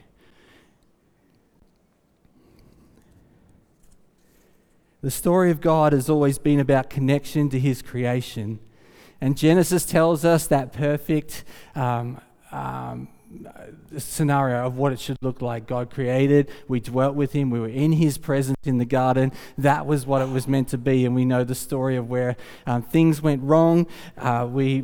The 5.02 5.12
story 5.12 5.52
of 5.52 5.62
God 5.62 5.94
has 5.94 6.10
always 6.10 6.38
been 6.38 6.60
about 6.60 6.90
connection 6.90 7.50
to 7.50 7.60
His 7.60 7.82
creation. 7.82 8.60
And 9.20 9.38
Genesis 9.38 9.86
tells 9.86 10.24
us 10.24 10.48
that 10.48 10.72
perfect 10.72 11.44
um, 11.76 12.22
um, 12.52 13.08
scenario 13.98 14.66
of 14.66 14.78
what 14.78 14.92
it 14.92 15.00
should 15.00 15.18
look 15.22 15.42
like. 15.42 15.68
God 15.68 15.90
created, 15.90 16.50
we 16.68 16.80
dwelt 16.80 17.16
with 17.16 17.34
Him, 17.34 17.50
we 17.50 17.60
were 17.60 17.68
in 17.68 17.94
His 17.94 18.18
presence 18.18 18.58
in 18.64 18.78
the 18.78 18.86
garden. 18.86 19.32
That 19.58 19.86
was 19.86 20.06
what 20.06 20.22
it 20.22 20.30
was 20.30 20.48
meant 20.48 20.70
to 20.70 20.78
be. 20.78 21.06
And 21.06 21.16
we 21.16 21.26
know 21.26 21.44
the 21.44 21.56
story 21.56 21.96
of 21.96 22.10
where 22.10 22.36
um, 22.66 22.82
things 22.82 23.22
went 23.22 23.44
wrong. 23.44 23.88
Uh, 24.18 24.48
we, 24.50 24.82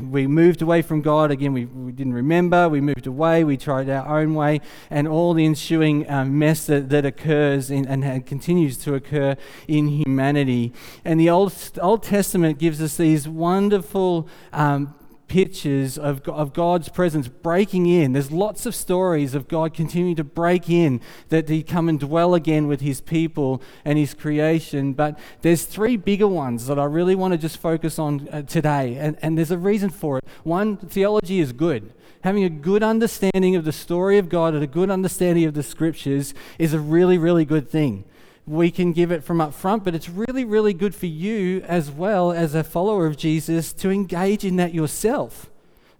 we 0.00 0.26
moved 0.26 0.62
away 0.62 0.82
from 0.82 1.02
God. 1.02 1.30
Again, 1.30 1.52
we, 1.52 1.66
we 1.66 1.92
didn't 1.92 2.14
remember. 2.14 2.68
We 2.68 2.80
moved 2.80 3.06
away. 3.06 3.44
We 3.44 3.56
tried 3.56 3.88
our 3.88 4.18
own 4.20 4.34
way. 4.34 4.60
And 4.90 5.06
all 5.06 5.34
the 5.34 5.44
ensuing 5.44 6.08
um, 6.10 6.38
mess 6.38 6.66
that, 6.66 6.88
that 6.90 7.04
occurs 7.04 7.70
in, 7.70 7.86
and 7.86 8.26
continues 8.26 8.76
to 8.78 8.94
occur 8.94 9.36
in 9.66 9.88
humanity. 9.88 10.72
And 11.04 11.20
the 11.20 11.30
Old, 11.30 11.54
Old 11.80 12.02
Testament 12.02 12.58
gives 12.58 12.80
us 12.80 12.96
these 12.96 13.28
wonderful 13.28 14.28
um, 14.52 14.94
pictures 15.28 15.96
of, 15.96 16.26
of 16.28 16.52
God's 16.52 16.88
presence 16.88 17.28
breaking 17.28 17.86
in. 17.86 18.12
There's 18.12 18.32
lots 18.32 18.66
of 18.66 18.74
stories 18.74 19.34
of 19.34 19.46
God 19.46 19.74
continuing 19.74 20.16
to 20.16 20.24
break 20.24 20.68
in, 20.68 21.00
that 21.28 21.48
He 21.48 21.62
come 21.62 21.88
and 21.88 22.00
dwell 22.00 22.34
again 22.34 22.66
with 22.66 22.80
His 22.80 23.00
people 23.00 23.62
and 23.84 23.98
His 23.98 24.14
creation. 24.14 24.94
But 24.94 25.18
there's 25.42 25.64
three 25.64 25.96
bigger 25.96 26.26
ones 26.26 26.66
that 26.66 26.78
I 26.78 26.84
really 26.84 27.14
want 27.14 27.32
to 27.32 27.38
just 27.38 27.58
focus 27.58 27.98
on 27.98 28.28
uh, 28.30 28.42
today, 28.42 28.96
and, 28.96 29.16
and 29.22 29.38
there's 29.38 29.50
a 29.50 29.58
reason 29.58 29.90
for 29.90 30.18
it. 30.18 30.24
One, 30.42 30.76
theology 30.76 31.38
is 31.40 31.52
good. 31.52 31.92
Having 32.22 32.44
a 32.44 32.50
good 32.50 32.82
understanding 32.82 33.54
of 33.54 33.64
the 33.64 33.72
story 33.72 34.18
of 34.18 34.28
God 34.28 34.54
and 34.54 34.64
a 34.64 34.66
good 34.66 34.90
understanding 34.90 35.44
of 35.44 35.54
the 35.54 35.62
scriptures 35.62 36.34
is 36.58 36.74
a 36.74 36.80
really, 36.80 37.16
really 37.16 37.44
good 37.44 37.70
thing 37.70 38.04
we 38.48 38.70
can 38.70 38.92
give 38.92 39.12
it 39.12 39.22
from 39.22 39.40
up 39.40 39.52
front, 39.52 39.84
but 39.84 39.94
it's 39.94 40.08
really, 40.08 40.44
really 40.44 40.72
good 40.72 40.94
for 40.94 41.06
you 41.06 41.60
as 41.66 41.90
well 41.90 42.32
as 42.32 42.54
a 42.54 42.64
follower 42.64 43.06
of 43.06 43.16
Jesus 43.16 43.72
to 43.74 43.90
engage 43.90 44.44
in 44.44 44.56
that 44.56 44.72
yourself. 44.72 45.50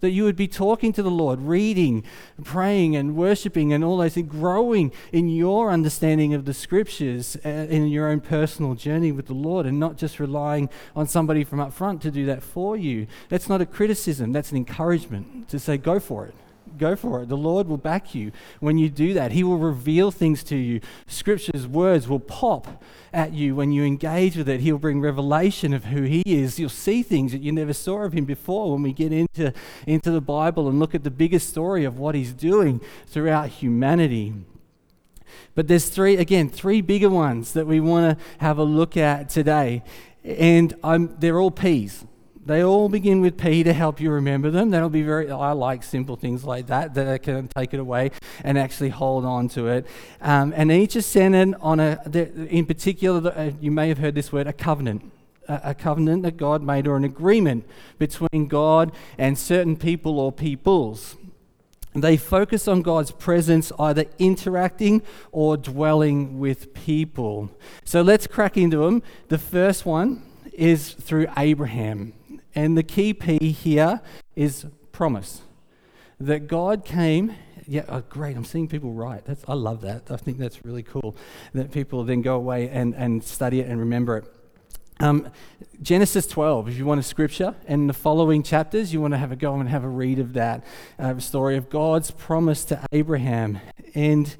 That 0.00 0.10
you 0.10 0.22
would 0.24 0.36
be 0.36 0.46
talking 0.46 0.92
to 0.92 1.02
the 1.02 1.10
Lord, 1.10 1.40
reading, 1.40 2.04
praying, 2.44 2.94
and 2.94 3.16
worshiping, 3.16 3.72
and 3.72 3.84
all 3.84 3.98
those 3.98 4.14
things, 4.14 4.30
growing 4.30 4.92
in 5.12 5.28
your 5.28 5.72
understanding 5.72 6.34
of 6.34 6.44
the 6.44 6.54
scriptures 6.54 7.36
uh, 7.44 7.48
in 7.48 7.88
your 7.88 8.08
own 8.08 8.20
personal 8.20 8.74
journey 8.74 9.10
with 9.10 9.26
the 9.26 9.34
Lord, 9.34 9.66
and 9.66 9.80
not 9.80 9.96
just 9.96 10.20
relying 10.20 10.70
on 10.94 11.08
somebody 11.08 11.42
from 11.42 11.58
up 11.58 11.72
front 11.72 12.00
to 12.02 12.12
do 12.12 12.24
that 12.26 12.44
for 12.44 12.76
you. 12.76 13.08
That's 13.28 13.48
not 13.48 13.60
a 13.60 13.66
criticism, 13.66 14.32
that's 14.32 14.52
an 14.52 14.56
encouragement 14.56 15.48
to 15.48 15.58
say, 15.58 15.76
go 15.76 15.98
for 15.98 16.26
it 16.26 16.34
go 16.78 16.96
for 16.96 17.22
it. 17.22 17.28
The 17.28 17.36
Lord 17.36 17.68
will 17.68 17.76
back 17.76 18.14
you 18.14 18.32
when 18.60 18.78
you 18.78 18.88
do 18.88 19.14
that. 19.14 19.32
He 19.32 19.44
will 19.44 19.58
reveal 19.58 20.10
things 20.10 20.42
to 20.44 20.56
you. 20.56 20.80
Scripture's 21.06 21.66
words 21.66 22.08
will 22.08 22.20
pop 22.20 22.82
at 23.12 23.32
you 23.32 23.54
when 23.54 23.72
you 23.72 23.84
engage 23.84 24.36
with 24.36 24.48
it. 24.48 24.60
He'll 24.60 24.78
bring 24.78 25.00
revelation 25.00 25.72
of 25.72 25.86
who 25.86 26.02
He 26.02 26.22
is. 26.26 26.58
You'll 26.58 26.68
see 26.68 27.02
things 27.02 27.32
that 27.32 27.42
you 27.42 27.52
never 27.52 27.72
saw 27.72 28.02
of 28.02 28.12
Him 28.12 28.24
before 28.24 28.72
when 28.72 28.82
we 28.82 28.92
get 28.92 29.12
into, 29.12 29.52
into 29.86 30.10
the 30.10 30.20
Bible 30.20 30.68
and 30.68 30.78
look 30.78 30.94
at 30.94 31.04
the 31.04 31.10
bigger 31.10 31.38
story 31.38 31.84
of 31.84 31.98
what 31.98 32.14
He's 32.14 32.32
doing 32.32 32.80
throughout 33.06 33.48
humanity. 33.48 34.34
But 35.54 35.68
there's 35.68 35.88
three, 35.88 36.16
again, 36.16 36.48
three 36.48 36.80
bigger 36.80 37.10
ones 37.10 37.52
that 37.52 37.66
we 37.66 37.80
want 37.80 38.18
to 38.18 38.24
have 38.38 38.58
a 38.58 38.64
look 38.64 38.96
at 38.96 39.28
today. 39.28 39.82
And 40.24 40.74
I'm, 40.84 41.16
they're 41.18 41.40
all 41.40 41.50
P's. 41.50 42.04
They 42.48 42.64
all 42.64 42.88
begin 42.88 43.20
with 43.20 43.36
P 43.36 43.62
to 43.62 43.74
help 43.74 44.00
you 44.00 44.10
remember 44.10 44.50
them. 44.50 44.70
That'll 44.70 44.88
be 44.88 45.02
very, 45.02 45.30
I 45.30 45.52
like 45.52 45.82
simple 45.82 46.16
things 46.16 46.44
like 46.44 46.68
that, 46.68 46.94
that 46.94 47.06
I 47.06 47.18
can 47.18 47.46
take 47.48 47.74
it 47.74 47.78
away 47.78 48.10
and 48.42 48.56
actually 48.56 48.88
hold 48.88 49.26
on 49.26 49.48
to 49.50 49.68
it. 49.68 49.86
Um, 50.22 50.54
and 50.56 50.72
each 50.72 50.96
is 50.96 51.04
centered 51.04 51.56
on 51.60 51.78
a, 51.78 52.00
in 52.48 52.64
particular, 52.64 53.30
uh, 53.36 53.50
you 53.60 53.70
may 53.70 53.88
have 53.90 53.98
heard 53.98 54.14
this 54.14 54.32
word, 54.32 54.46
a 54.46 54.54
covenant. 54.54 55.12
A, 55.46 55.60
a 55.62 55.74
covenant 55.74 56.22
that 56.22 56.38
God 56.38 56.62
made 56.62 56.86
or 56.86 56.96
an 56.96 57.04
agreement 57.04 57.66
between 57.98 58.46
God 58.46 58.92
and 59.18 59.36
certain 59.36 59.76
people 59.76 60.18
or 60.18 60.32
peoples. 60.32 61.16
They 61.94 62.16
focus 62.16 62.66
on 62.66 62.80
God's 62.80 63.10
presence, 63.10 63.72
either 63.78 64.06
interacting 64.18 65.02
or 65.32 65.58
dwelling 65.58 66.38
with 66.38 66.72
people. 66.72 67.50
So 67.84 68.00
let's 68.00 68.26
crack 68.26 68.56
into 68.56 68.78
them. 68.78 69.02
The 69.28 69.38
first 69.38 69.84
one 69.84 70.22
is 70.54 70.94
through 70.94 71.26
Abraham. 71.36 72.14
And 72.58 72.76
the 72.76 72.82
key 72.82 73.14
P 73.14 73.52
here 73.52 74.00
is 74.34 74.66
promise. 74.90 75.42
That 76.18 76.48
God 76.48 76.84
came, 76.84 77.36
yeah, 77.68 77.84
oh, 77.88 78.00
great, 78.00 78.36
I'm 78.36 78.44
seeing 78.44 78.66
people 78.66 78.90
write. 78.90 79.26
That's, 79.26 79.44
I 79.46 79.54
love 79.54 79.82
that. 79.82 80.10
I 80.10 80.16
think 80.16 80.38
that's 80.38 80.64
really 80.64 80.82
cool 80.82 81.14
that 81.54 81.70
people 81.70 82.02
then 82.02 82.20
go 82.20 82.34
away 82.34 82.68
and, 82.68 82.96
and 82.96 83.22
study 83.22 83.60
it 83.60 83.68
and 83.68 83.78
remember 83.78 84.16
it. 84.16 84.24
Um, 84.98 85.30
Genesis 85.80 86.26
12, 86.26 86.70
if 86.70 86.76
you 86.78 86.84
want 86.84 86.98
a 86.98 87.04
scripture, 87.04 87.54
and 87.68 87.88
the 87.88 87.94
following 87.94 88.42
chapters, 88.42 88.92
you 88.92 89.00
want 89.00 89.14
to 89.14 89.18
have 89.18 89.30
a 89.30 89.36
go 89.36 89.54
and 89.54 89.68
have 89.68 89.84
a 89.84 89.88
read 89.88 90.18
of 90.18 90.32
that 90.32 90.64
uh, 90.98 91.16
story 91.20 91.56
of 91.56 91.70
God's 91.70 92.10
promise 92.10 92.64
to 92.64 92.84
Abraham. 92.90 93.60
And 93.94 94.34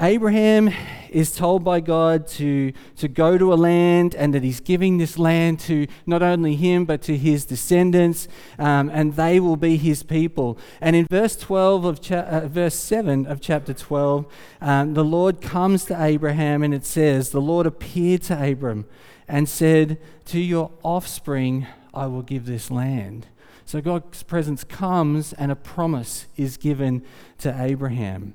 Abraham 0.00 0.70
is 1.10 1.34
told 1.34 1.62
by 1.62 1.80
God 1.80 2.26
to, 2.26 2.72
to 2.96 3.06
go 3.06 3.36
to 3.36 3.52
a 3.52 3.54
land 3.54 4.14
and 4.14 4.34
that 4.34 4.42
he's 4.42 4.58
giving 4.58 4.98
this 4.98 5.18
land 5.18 5.60
to 5.60 5.86
not 6.06 6.22
only 6.22 6.56
him 6.56 6.84
but 6.84 7.02
to 7.02 7.16
his 7.16 7.44
descendants, 7.44 8.26
um, 8.58 8.88
and 8.88 9.14
they 9.14 9.38
will 9.38 9.56
be 9.56 9.76
his 9.76 10.02
people. 10.02 10.58
And 10.80 10.96
in 10.96 11.06
verse 11.06 11.36
12 11.36 11.84
of 11.84 12.00
cha- 12.00 12.16
uh, 12.16 12.48
verse 12.48 12.74
7 12.74 13.26
of 13.26 13.40
chapter 13.40 13.74
12, 13.74 14.26
um, 14.60 14.94
the 14.94 15.04
Lord 15.04 15.40
comes 15.40 15.84
to 15.84 16.02
Abraham 16.02 16.62
and 16.62 16.74
it 16.74 16.86
says, 16.86 17.30
The 17.30 17.40
Lord 17.40 17.66
appeared 17.66 18.22
to 18.22 18.42
Abram 18.42 18.86
and 19.28 19.48
said, 19.48 19.98
To 20.26 20.40
your 20.40 20.72
offspring 20.82 21.66
I 21.94 22.06
will 22.06 22.22
give 22.22 22.46
this 22.46 22.70
land. 22.70 23.26
So 23.66 23.80
God's 23.80 24.22
presence 24.22 24.64
comes 24.64 25.32
and 25.34 25.52
a 25.52 25.56
promise 25.56 26.26
is 26.36 26.56
given 26.56 27.04
to 27.38 27.54
Abraham. 27.62 28.34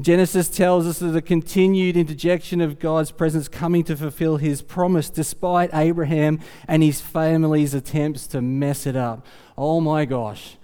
Genesis 0.00 0.48
tells 0.48 0.86
us 0.86 1.02
of 1.02 1.12
the 1.12 1.20
continued 1.20 1.98
interjection 1.98 2.62
of 2.62 2.78
God's 2.78 3.10
presence 3.10 3.46
coming 3.46 3.84
to 3.84 3.96
fulfill 3.96 4.38
his 4.38 4.62
promise 4.62 5.10
despite 5.10 5.68
Abraham 5.74 6.40
and 6.66 6.82
his 6.82 7.02
family's 7.02 7.74
attempts 7.74 8.26
to 8.28 8.40
mess 8.40 8.86
it 8.86 8.96
up. 8.96 9.26
Oh 9.56 9.82
my 9.82 10.06
gosh. 10.06 10.56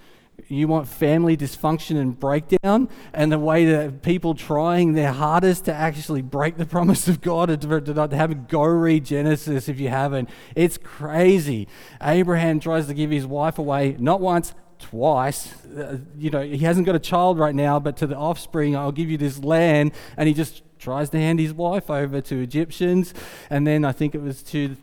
You 0.47 0.67
want 0.67 0.89
family 0.89 1.37
dysfunction 1.37 2.01
and 2.01 2.19
breakdown, 2.19 2.89
and 3.13 3.31
the 3.31 3.39
way 3.39 3.67
that 3.67 4.03
people 4.03 4.35
trying 4.35 4.95
their 4.95 5.13
hardest 5.13 5.67
to 5.67 5.75
actually 5.75 6.23
break 6.23 6.57
the 6.57 6.65
promise 6.67 7.07
of 7.07 7.21
God 7.21 7.49
to, 7.49 7.81
to 7.81 8.17
have 8.17 8.31
a 8.31 8.35
go 8.35 8.63
read 8.63 9.05
Genesis 9.05 9.69
if 9.69 9.79
you 9.79 9.89
haven't. 9.89 10.31
It's 10.55 10.79
crazy. 10.79 11.69
Abraham 12.01 12.61
tries 12.61 12.87
to 12.87 12.95
give 12.95 13.11
his 13.11 13.27
wife 13.27 13.59
away 13.59 13.97
not 13.99 14.23
once, 14.23 14.55
twice. 14.79 15.55
Uh, 15.67 15.99
you 16.17 16.31
know, 16.31 16.43
he 16.43 16.59
hasn't 16.59 16.87
got 16.87 16.95
a 16.95 17.01
child 17.01 17.39
right 17.39 17.55
now, 17.55 17.79
but 17.79 17.97
to 17.99 18.07
the 18.07 18.17
offspring, 18.17 18.77
I'll 18.77 18.93
give 18.93 19.11
you 19.11 19.19
this 19.19 19.43
land. 19.43 19.93
And 20.17 20.29
he 20.29 20.35
just 20.35 20.63
tries 20.79 21.11
to 21.11 21.19
hand 21.19 21.41
his 21.41 21.53
wife 21.53 21.91
over 21.91 22.21
to 22.21 22.43
Egyptians. 22.43 23.15
And 23.51 23.67
then 23.67 23.85
I 23.85 23.93
think 23.93 24.15
it 24.15 24.23
was 24.23 24.43
to, 24.45 24.77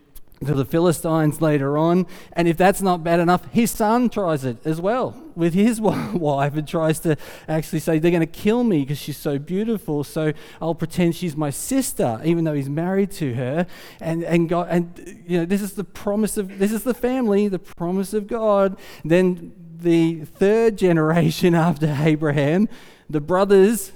to 0.44 0.54
the 0.54 0.64
Philistines 0.64 1.40
later 1.40 1.78
on. 1.78 2.06
And 2.32 2.46
if 2.46 2.56
that's 2.56 2.82
not 2.82 3.02
bad 3.02 3.20
enough, 3.20 3.50
his 3.52 3.70
son 3.70 4.08
tries 4.08 4.44
it 4.44 4.58
as 4.64 4.80
well 4.80 5.20
with 5.34 5.54
his 5.54 5.80
wife 5.80 6.56
and 6.56 6.66
tries 6.66 7.00
to 7.00 7.16
actually 7.48 7.80
say, 7.80 7.98
They're 7.98 8.10
going 8.10 8.20
to 8.20 8.26
kill 8.26 8.64
me 8.64 8.80
because 8.80 8.98
she's 8.98 9.18
so 9.18 9.38
beautiful. 9.38 10.04
So 10.04 10.32
I'll 10.60 10.74
pretend 10.74 11.14
she's 11.14 11.36
my 11.36 11.50
sister, 11.50 12.20
even 12.24 12.44
though 12.44 12.54
he's 12.54 12.70
married 12.70 13.10
to 13.12 13.34
her. 13.34 13.66
And, 14.00 14.22
and 14.24 14.48
God, 14.48 14.68
and 14.70 15.22
you 15.26 15.38
know, 15.38 15.44
this 15.44 15.62
is 15.62 15.74
the 15.74 15.84
promise 15.84 16.36
of, 16.36 16.58
this 16.58 16.72
is 16.72 16.82
the 16.82 16.94
family, 16.94 17.48
the 17.48 17.58
promise 17.58 18.12
of 18.12 18.26
God. 18.26 18.76
Then 19.04 19.52
the 19.82 20.24
third 20.24 20.76
generation 20.78 21.54
after 21.66 21.96
Abraham, 22.00 22.68
the 23.08 23.20
brothers 23.20 23.92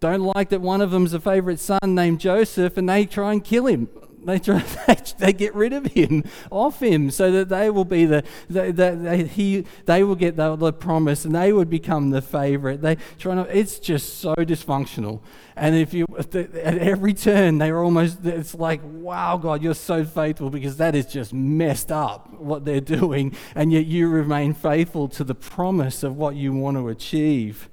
don't 0.00 0.22
like 0.22 0.48
that 0.50 0.60
one 0.60 0.80
of 0.80 0.90
them's 0.90 1.12
a 1.14 1.20
favorite 1.20 1.60
son 1.60 1.78
named 1.84 2.20
Joseph, 2.20 2.76
and 2.76 2.88
they 2.88 3.06
try 3.06 3.32
and 3.32 3.44
kill 3.44 3.66
him. 3.66 3.88
They 4.24 4.38
try, 4.38 4.64
they 5.18 5.32
get 5.32 5.54
rid 5.54 5.72
of 5.72 5.86
him, 5.86 6.24
off 6.50 6.80
him, 6.80 7.10
so 7.10 7.30
that 7.32 7.48
they 7.48 7.70
will 7.70 7.84
be 7.84 8.04
the, 8.04 8.22
the, 8.48 8.72
the 8.72 8.98
they, 9.00 9.24
he, 9.24 9.66
they 9.86 10.04
will 10.04 10.14
get 10.14 10.36
the, 10.36 10.56
the 10.56 10.72
promise, 10.72 11.24
and 11.24 11.34
they 11.34 11.52
would 11.52 11.68
become 11.68 12.10
the 12.10 12.22
favorite. 12.22 12.82
They 12.82 12.96
try 13.18 13.34
to, 13.34 13.42
it's 13.56 13.78
just 13.78 14.18
so 14.18 14.34
dysfunctional. 14.36 15.20
And 15.56 15.74
if 15.74 15.92
you, 15.92 16.06
at 16.16 16.34
every 16.34 17.12
turn, 17.12 17.58
they 17.58 17.70
are 17.70 17.82
almost, 17.82 18.24
it's 18.24 18.54
like, 18.54 18.80
wow, 18.84 19.36
God, 19.36 19.62
you're 19.62 19.74
so 19.74 20.04
faithful 20.04 20.48
because 20.48 20.78
that 20.78 20.94
is 20.94 21.06
just 21.06 21.32
messed 21.32 21.92
up 21.92 22.32
what 22.40 22.64
they're 22.64 22.80
doing. 22.80 23.36
And 23.54 23.72
yet 23.72 23.84
you 23.86 24.08
remain 24.08 24.54
faithful 24.54 25.08
to 25.08 25.24
the 25.24 25.34
promise 25.34 26.02
of 26.02 26.16
what 26.16 26.36
you 26.36 26.52
want 26.52 26.78
to 26.78 26.88
achieve. 26.88 27.68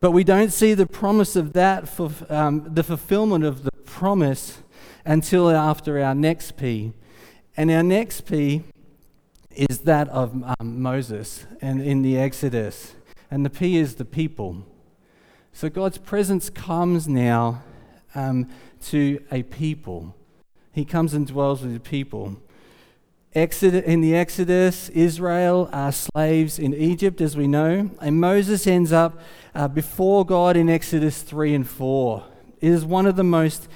But 0.00 0.12
we 0.12 0.24
don't 0.24 0.52
see 0.52 0.74
the 0.74 0.86
promise 0.86 1.36
of 1.36 1.52
that, 1.52 1.88
for, 1.88 2.10
um, 2.28 2.68
the 2.74 2.82
fulfillment 2.82 3.44
of 3.44 3.64
the 3.64 3.71
promise 3.92 4.62
until 5.04 5.50
after 5.50 6.02
our 6.02 6.14
next 6.14 6.56
P. 6.56 6.92
And 7.58 7.70
our 7.70 7.82
next 7.82 8.22
P 8.22 8.62
is 9.54 9.80
that 9.80 10.08
of 10.08 10.42
um, 10.58 10.80
Moses 10.80 11.46
and 11.60 11.82
in 11.82 12.00
the 12.00 12.18
Exodus. 12.18 12.94
And 13.30 13.44
the 13.44 13.50
P 13.50 13.76
is 13.76 13.96
the 13.96 14.06
people. 14.06 14.64
So 15.52 15.68
God's 15.68 15.98
presence 15.98 16.48
comes 16.48 17.06
now 17.06 17.62
um, 18.14 18.48
to 18.86 19.22
a 19.30 19.42
people. 19.42 20.16
He 20.72 20.86
comes 20.86 21.12
and 21.12 21.26
dwells 21.26 21.60
with 21.60 21.74
the 21.74 21.80
people. 21.80 22.38
Exodus, 23.34 23.84
in 23.84 24.00
the 24.00 24.16
Exodus, 24.16 24.88
Israel 24.88 25.68
are 25.70 25.92
slaves 25.92 26.58
in 26.58 26.72
Egypt, 26.72 27.20
as 27.20 27.36
we 27.36 27.46
know, 27.46 27.90
and 28.00 28.20
Moses 28.20 28.66
ends 28.66 28.90
up 28.90 29.20
uh, 29.54 29.68
before 29.68 30.24
God 30.24 30.56
in 30.56 30.70
Exodus 30.70 31.20
3 31.20 31.54
and 31.54 31.68
4. 31.68 32.24
It 32.62 32.70
is 32.70 32.84
one 32.84 33.06
of 33.06 33.16
the 33.16 33.24
most 33.24 33.68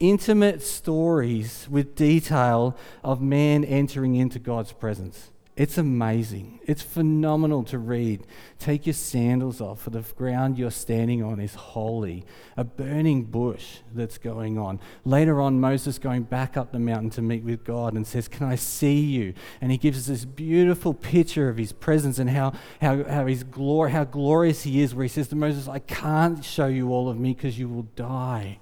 intimate 0.00 0.62
stories 0.62 1.68
with 1.70 1.94
detail 1.94 2.74
of 3.04 3.20
man 3.20 3.64
entering 3.64 4.16
into 4.16 4.38
God's 4.38 4.72
presence. 4.72 5.30
It's 5.60 5.76
amazing. 5.76 6.58
It's 6.66 6.80
phenomenal 6.80 7.64
to 7.64 7.78
read. 7.78 8.26
Take 8.58 8.86
your 8.86 8.94
sandals 8.94 9.60
off, 9.60 9.82
for 9.82 9.90
the 9.90 10.00
ground 10.00 10.56
you're 10.56 10.70
standing 10.70 11.22
on 11.22 11.38
is 11.38 11.54
holy. 11.54 12.24
A 12.56 12.64
burning 12.64 13.24
bush 13.24 13.80
that's 13.92 14.16
going 14.16 14.56
on. 14.56 14.80
Later 15.04 15.38
on, 15.38 15.60
Moses 15.60 15.98
going 15.98 16.22
back 16.22 16.56
up 16.56 16.72
the 16.72 16.78
mountain 16.78 17.10
to 17.10 17.20
meet 17.20 17.44
with 17.44 17.62
God 17.62 17.92
and 17.92 18.06
says, 18.06 18.26
Can 18.26 18.46
I 18.46 18.54
see 18.54 19.00
you? 19.00 19.34
And 19.60 19.70
he 19.70 19.76
gives 19.76 19.98
us 19.98 20.06
this 20.06 20.24
beautiful 20.24 20.94
picture 20.94 21.50
of 21.50 21.58
his 21.58 21.72
presence 21.74 22.18
and 22.18 22.30
how, 22.30 22.54
how, 22.80 23.04
how, 23.04 23.26
his 23.26 23.44
glory, 23.44 23.90
how 23.90 24.04
glorious 24.04 24.62
he 24.62 24.80
is, 24.80 24.94
where 24.94 25.04
he 25.04 25.10
says 25.10 25.28
to 25.28 25.36
Moses, 25.36 25.68
I 25.68 25.80
can't 25.80 26.42
show 26.42 26.68
you 26.68 26.90
all 26.90 27.10
of 27.10 27.18
me 27.18 27.34
because 27.34 27.58
you 27.58 27.68
will 27.68 27.86
die 27.96 28.60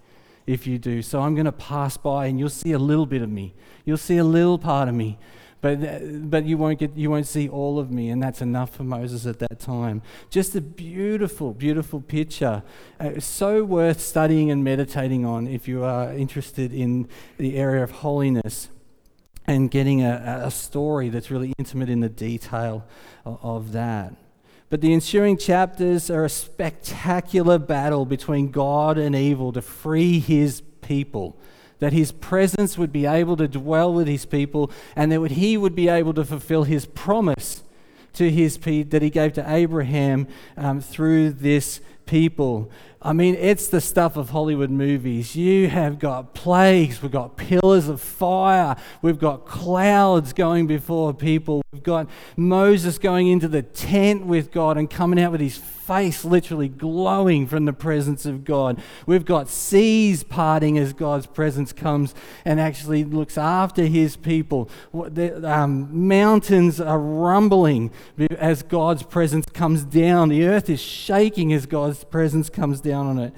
if 0.48 0.66
you 0.66 0.78
do. 0.80 1.02
So 1.02 1.20
I'm 1.20 1.36
going 1.36 1.44
to 1.44 1.52
pass 1.52 1.96
by 1.96 2.26
and 2.26 2.40
you'll 2.40 2.48
see 2.48 2.72
a 2.72 2.78
little 2.80 3.06
bit 3.06 3.22
of 3.22 3.30
me. 3.30 3.54
You'll 3.84 3.98
see 3.98 4.16
a 4.16 4.24
little 4.24 4.58
part 4.58 4.88
of 4.88 4.96
me 4.96 5.16
but, 5.60 6.30
but 6.30 6.44
you, 6.44 6.56
won't 6.56 6.78
get, 6.78 6.96
you 6.96 7.10
won't 7.10 7.26
see 7.26 7.48
all 7.48 7.78
of 7.78 7.90
me, 7.90 8.10
and 8.10 8.22
that's 8.22 8.40
enough 8.40 8.74
for 8.74 8.84
Moses 8.84 9.26
at 9.26 9.40
that 9.40 9.58
time. 9.58 10.02
Just 10.30 10.54
a 10.54 10.60
beautiful, 10.60 11.52
beautiful 11.52 12.00
picture. 12.00 12.62
Uh, 13.00 13.18
so 13.18 13.64
worth 13.64 14.00
studying 14.00 14.50
and 14.50 14.62
meditating 14.62 15.24
on 15.24 15.48
if 15.48 15.66
you 15.66 15.82
are 15.82 16.12
interested 16.12 16.72
in 16.72 17.08
the 17.38 17.56
area 17.56 17.82
of 17.82 17.90
holiness 17.90 18.68
and 19.46 19.70
getting 19.70 20.02
a, 20.02 20.42
a 20.44 20.50
story 20.50 21.08
that's 21.08 21.30
really 21.30 21.52
intimate 21.58 21.88
in 21.88 22.00
the 22.00 22.08
detail 22.08 22.84
of, 23.24 23.38
of 23.42 23.72
that. 23.72 24.14
But 24.70 24.80
the 24.80 24.92
ensuing 24.92 25.38
chapters 25.38 26.10
are 26.10 26.24
a 26.24 26.30
spectacular 26.30 27.58
battle 27.58 28.04
between 28.04 28.50
God 28.50 28.98
and 28.98 29.16
evil 29.16 29.52
to 29.52 29.62
free 29.62 30.20
his 30.20 30.60
people 30.82 31.36
that 31.80 31.92
his 31.92 32.12
presence 32.12 32.76
would 32.76 32.92
be 32.92 33.06
able 33.06 33.36
to 33.36 33.48
dwell 33.48 33.92
with 33.92 34.06
his 34.06 34.26
people, 34.26 34.70
and 34.96 35.12
that 35.12 35.30
he 35.32 35.56
would 35.56 35.74
be 35.74 35.88
able 35.88 36.14
to 36.14 36.24
fulfill 36.24 36.64
his 36.64 36.86
promise 36.86 37.62
to 38.14 38.30
his 38.30 38.58
that 38.58 39.02
he 39.02 39.10
gave 39.10 39.32
to 39.34 39.52
Abraham 39.52 40.26
um, 40.56 40.80
through 40.80 41.30
this 41.30 41.80
people. 42.06 42.70
I 43.00 43.12
mean, 43.12 43.36
it's 43.36 43.68
the 43.68 43.80
stuff 43.80 44.16
of 44.16 44.30
Hollywood 44.30 44.70
movies. 44.70 45.36
You 45.36 45.68
have 45.68 46.00
got 46.00 46.34
plagues, 46.34 47.00
we've 47.00 47.12
got 47.12 47.36
pillars 47.36 47.86
of 47.86 48.00
fire, 48.00 48.74
we've 49.02 49.20
got 49.20 49.46
clouds 49.46 50.32
going 50.32 50.66
before 50.66 51.14
people, 51.14 51.62
we've 51.72 51.84
got 51.84 52.08
Moses 52.36 52.98
going 52.98 53.28
into 53.28 53.46
the 53.46 53.62
tent 53.62 54.26
with 54.26 54.50
God 54.50 54.76
and 54.76 54.90
coming 54.90 55.22
out 55.22 55.30
with 55.30 55.40
his 55.40 55.58
face 55.58 56.22
literally 56.22 56.68
glowing 56.68 57.46
from 57.46 57.64
the 57.64 57.72
presence 57.72 58.26
of 58.26 58.44
God. 58.44 58.78
We've 59.06 59.24
got 59.24 59.48
seas 59.48 60.22
parting 60.22 60.76
as 60.76 60.92
God's 60.92 61.26
presence 61.26 61.72
comes 61.72 62.14
and 62.44 62.60
actually 62.60 63.04
looks 63.04 63.38
after 63.38 63.86
his 63.86 64.14
people. 64.14 64.68
Um, 64.92 66.08
mountains 66.08 66.78
are 66.78 66.98
rumbling 66.98 67.90
as 68.38 68.62
God's 68.62 69.02
presence 69.02 69.46
comes 69.54 69.82
down. 69.82 70.28
The 70.28 70.44
earth 70.44 70.68
is 70.68 70.80
shaking 70.80 71.54
as 71.54 71.64
God's 71.64 72.04
presence 72.04 72.50
comes 72.50 72.82
down 72.82 72.87
on 72.92 73.18
it. 73.18 73.32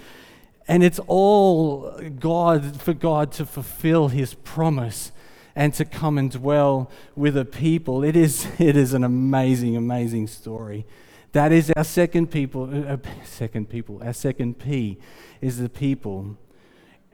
And 0.68 0.84
it's 0.84 1.00
all 1.08 2.00
God 2.20 2.80
for 2.80 2.94
God 2.94 3.32
to 3.32 3.46
fulfill 3.46 4.08
his 4.08 4.34
promise 4.34 5.10
and 5.56 5.74
to 5.74 5.84
come 5.84 6.16
and 6.16 6.30
dwell 6.30 6.90
with 7.16 7.36
a 7.36 7.44
people. 7.44 8.04
It 8.04 8.16
is, 8.16 8.46
it 8.58 8.76
is 8.76 8.94
an 8.94 9.04
amazing, 9.04 9.76
amazing 9.76 10.28
story. 10.28 10.86
That 11.32 11.52
is 11.52 11.72
our 11.76 11.84
second 11.84 12.30
people, 12.30 12.70
uh, 12.72 12.94
uh, 12.94 12.96
second 13.24 13.68
people, 13.68 14.00
our 14.02 14.12
second 14.12 14.58
P 14.58 14.98
is 15.40 15.58
the 15.58 15.68
people. 15.68 16.36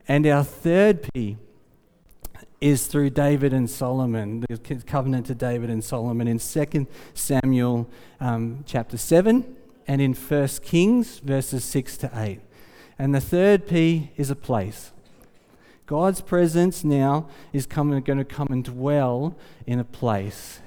And 0.08 0.26
our 0.26 0.44
third 0.44 1.08
P 1.12 1.36
is 2.60 2.86
through 2.86 3.10
David 3.10 3.52
and 3.52 3.68
Solomon, 3.68 4.44
the 4.48 4.82
covenant 4.86 5.26
to 5.26 5.34
David 5.34 5.68
and 5.68 5.82
Solomon 5.82 6.28
in 6.28 6.38
2 6.38 6.86
Samuel 7.14 7.88
um, 8.20 8.64
chapter 8.66 8.96
7 8.96 9.56
and 9.86 10.00
in 10.00 10.14
1 10.14 10.48
Kings 10.62 11.18
verses 11.20 11.64
6 11.64 11.96
to 11.98 12.10
8. 12.14 12.40
And 12.98 13.14
the 13.14 13.20
third 13.20 13.66
P 13.66 14.10
is 14.16 14.30
a 14.30 14.36
place. 14.36 14.92
God's 15.86 16.20
presence 16.20 16.82
now 16.82 17.28
is 17.52 17.66
coming, 17.66 18.00
going 18.02 18.18
to 18.18 18.24
come 18.24 18.48
and 18.50 18.64
dwell 18.64 19.36
in 19.66 19.78
a 19.78 19.84
place. 19.84 20.60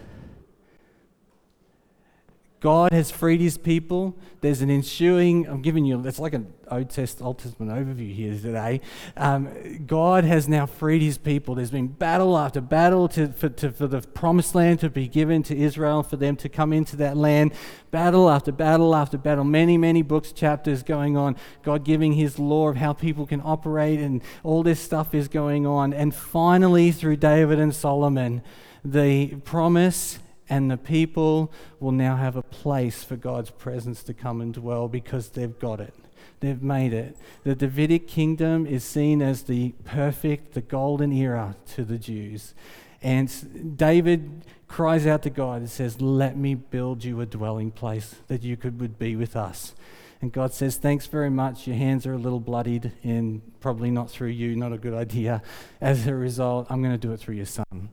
God 2.59 2.91
has 2.91 3.09
freed 3.09 3.39
his 3.39 3.57
people. 3.57 4.17
There's 4.41 4.61
an 4.61 4.69
ensuing, 4.69 5.47
I'm 5.47 5.61
giving 5.61 5.85
you, 5.85 6.05
it's 6.05 6.19
like 6.19 6.33
an 6.33 6.53
Old, 6.69 6.89
Test, 6.89 7.21
Old 7.21 7.39
Testament 7.39 7.71
overview 7.71 8.13
here 8.13 8.33
today. 8.33 8.81
Um, 9.15 9.85
God 9.85 10.23
has 10.25 10.47
now 10.47 10.65
freed 10.65 11.01
his 11.01 11.17
people. 11.17 11.55
There's 11.55 11.71
been 11.71 11.87
battle 11.87 12.37
after 12.37 12.59
battle 12.59 13.07
to, 13.09 13.29
for, 13.29 13.49
to, 13.49 13.71
for 13.71 13.87
the 13.87 14.01
promised 14.01 14.55
land 14.55 14.81
to 14.81 14.89
be 14.89 15.07
given 15.07 15.41
to 15.43 15.57
Israel, 15.57 16.03
for 16.03 16.17
them 16.17 16.35
to 16.37 16.49
come 16.49 16.73
into 16.73 16.95
that 16.97 17.15
land. 17.15 17.53
Battle 17.91 18.29
after 18.29 18.51
battle 18.51 18.93
after 18.93 19.17
battle. 19.17 19.45
Many, 19.45 19.77
many 19.77 20.01
books, 20.01 20.31
chapters 20.31 20.83
going 20.83 21.15
on. 21.15 21.37
God 21.63 21.85
giving 21.85 22.13
his 22.13 22.37
law 22.39 22.69
of 22.69 22.75
how 22.75 22.93
people 22.93 23.25
can 23.25 23.41
operate, 23.43 23.99
and 23.99 24.21
all 24.43 24.63
this 24.63 24.79
stuff 24.79 25.15
is 25.15 25.27
going 25.27 25.65
on. 25.65 25.93
And 25.93 26.13
finally, 26.13 26.91
through 26.91 27.17
David 27.17 27.59
and 27.59 27.73
Solomon, 27.73 28.41
the 28.83 29.35
promise 29.43 30.19
and 30.49 30.69
the 30.69 30.77
people 30.77 31.51
will 31.79 31.91
now 31.91 32.15
have 32.15 32.35
a 32.35 32.41
place 32.41 33.03
for 33.03 33.15
God's 33.15 33.51
presence 33.51 34.01
to 34.03 34.13
come 34.13 34.41
and 34.41 34.53
dwell 34.53 34.87
because 34.87 35.29
they've 35.29 35.57
got 35.59 35.79
it. 35.79 35.93
They've 36.39 36.61
made 36.61 36.93
it. 36.93 37.17
The 37.43 37.55
Davidic 37.55 38.07
kingdom 38.07 38.65
is 38.65 38.83
seen 38.83 39.21
as 39.21 39.43
the 39.43 39.73
perfect, 39.83 40.53
the 40.53 40.61
golden 40.61 41.11
era 41.11 41.55
to 41.75 41.83
the 41.83 41.97
Jews. 41.97 42.53
And 43.01 43.77
David 43.77 44.45
cries 44.67 45.05
out 45.05 45.23
to 45.23 45.29
God 45.29 45.61
and 45.61 45.69
says, 45.69 46.01
Let 46.01 46.37
me 46.37 46.55
build 46.55 47.03
you 47.03 47.21
a 47.21 47.25
dwelling 47.25 47.71
place 47.71 48.15
that 48.27 48.43
you 48.43 48.57
could 48.57 48.79
would 48.79 48.97
be 48.97 49.15
with 49.15 49.35
us. 49.35 49.73
And 50.21 50.31
God 50.31 50.53
says, 50.53 50.77
Thanks 50.77 51.07
very 51.07 51.29
much. 51.29 51.67
Your 51.67 51.77
hands 51.77 52.05
are 52.05 52.13
a 52.13 52.17
little 52.17 52.41
bloodied, 52.41 52.91
and 53.03 53.41
probably 53.59 53.91
not 53.91 54.09
through 54.09 54.29
you, 54.29 54.55
not 54.55 54.73
a 54.73 54.77
good 54.77 54.93
idea. 54.93 55.41
As 55.79 56.07
a 56.07 56.15
result, 56.15 56.67
I'm 56.69 56.81
going 56.81 56.93
to 56.93 57.07
do 57.07 57.13
it 57.13 57.19
through 57.19 57.35
your 57.35 57.45
son. 57.45 57.89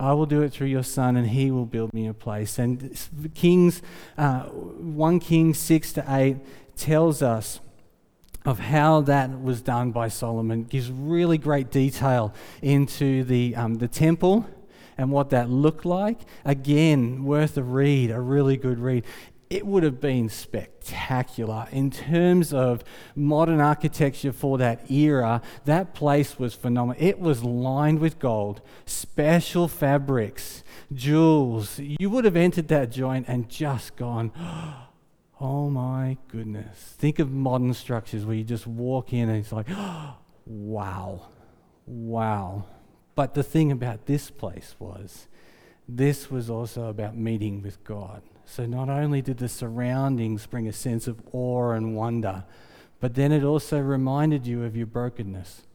I 0.00 0.12
will 0.12 0.26
do 0.26 0.42
it 0.42 0.52
through 0.52 0.68
your 0.68 0.84
son, 0.84 1.16
and 1.16 1.28
he 1.28 1.50
will 1.50 1.66
build 1.66 1.92
me 1.92 2.06
a 2.06 2.14
place. 2.14 2.58
And 2.58 2.96
Kings, 3.34 3.82
uh, 4.16 4.42
1 4.44 5.18
Kings 5.18 5.58
6 5.58 5.92
to 5.94 6.04
8 6.08 6.36
tells 6.76 7.20
us 7.20 7.60
of 8.44 8.60
how 8.60 9.00
that 9.02 9.42
was 9.42 9.60
done 9.60 9.90
by 9.90 10.08
Solomon, 10.08 10.64
gives 10.64 10.90
really 10.90 11.36
great 11.36 11.70
detail 11.70 12.32
into 12.62 13.24
the, 13.24 13.56
um, 13.56 13.74
the 13.74 13.88
temple 13.88 14.46
and 14.96 15.10
what 15.10 15.30
that 15.30 15.50
looked 15.50 15.84
like. 15.84 16.20
Again, 16.44 17.24
worth 17.24 17.56
a 17.56 17.62
read, 17.62 18.10
a 18.10 18.20
really 18.20 18.56
good 18.56 18.78
read 18.78 19.04
it 19.50 19.66
would 19.66 19.82
have 19.82 20.00
been 20.00 20.28
spectacular 20.28 21.68
in 21.72 21.90
terms 21.90 22.52
of 22.52 22.84
modern 23.16 23.60
architecture 23.60 24.32
for 24.32 24.58
that 24.58 24.90
era. 24.90 25.40
That 25.64 25.94
place 25.94 26.38
was 26.38 26.54
phenomenal. 26.54 27.02
It 27.02 27.18
was 27.18 27.42
lined 27.42 28.00
with 28.00 28.18
gold, 28.18 28.60
special 28.84 29.68
fabrics, 29.68 30.62
jewels. 30.92 31.78
You 31.78 32.10
would 32.10 32.24
have 32.24 32.36
entered 32.36 32.68
that 32.68 32.90
joint 32.90 33.26
and 33.28 33.48
just 33.48 33.96
gone, 33.96 34.32
Oh 35.40 35.70
my 35.70 36.18
goodness. 36.28 36.76
Think 36.98 37.20
of 37.20 37.30
modern 37.30 37.72
structures 37.72 38.24
where 38.24 38.34
you 38.34 38.42
just 38.42 38.66
walk 38.66 39.12
in 39.12 39.28
and 39.28 39.38
it's 39.38 39.52
like, 39.52 39.68
wow, 40.46 41.28
wow. 41.86 42.64
But 43.14 43.34
the 43.34 43.44
thing 43.44 43.70
about 43.70 44.06
this 44.06 44.30
place 44.30 44.74
was, 44.78 45.28
this 45.88 46.30
was 46.30 46.50
also 46.50 46.88
about 46.88 47.16
meeting 47.16 47.62
with 47.62 47.82
God. 47.84 48.22
So 48.50 48.64
not 48.64 48.88
only 48.88 49.20
did 49.20 49.38
the 49.38 49.48
surroundings 49.48 50.46
bring 50.46 50.66
a 50.66 50.72
sense 50.72 51.06
of 51.06 51.20
awe 51.32 51.72
and 51.72 51.94
wonder, 51.94 52.44
but 52.98 53.14
then 53.14 53.30
it 53.30 53.44
also 53.44 53.78
reminded 53.78 54.46
you 54.46 54.64
of 54.64 54.74
your 54.74 54.86
brokenness. 54.86 55.66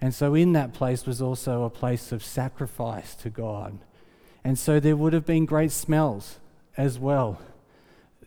And 0.00 0.14
so 0.14 0.34
in 0.34 0.54
that 0.54 0.72
place 0.72 1.04
was 1.04 1.20
also 1.20 1.64
a 1.64 1.70
place 1.70 2.12
of 2.12 2.24
sacrifice 2.24 3.14
to 3.16 3.30
God. 3.30 3.78
And 4.42 4.58
so 4.58 4.80
there 4.80 4.96
would 4.96 5.12
have 5.12 5.26
been 5.26 5.44
great 5.44 5.70
smells 5.70 6.40
as 6.76 6.98
well 6.98 7.40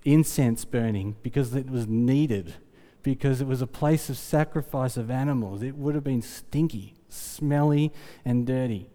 incense 0.05 0.63
burning 0.63 1.15
because 1.21 1.53
it 1.53 1.69
was 1.69 1.87
needed, 1.87 2.53
because 3.01 3.41
it 3.41 3.47
was 3.47 3.61
a 3.61 3.67
place 3.67 4.09
of 4.09 4.17
sacrifice 4.17 4.95
of 4.95 5.09
animals. 5.11 5.63
It 5.63 5.75
would 5.75 5.95
have 5.95 6.03
been 6.03 6.21
stinky, 6.21 6.93
smelly, 7.09 7.91
and 8.23 8.45
dirty. 8.45 8.89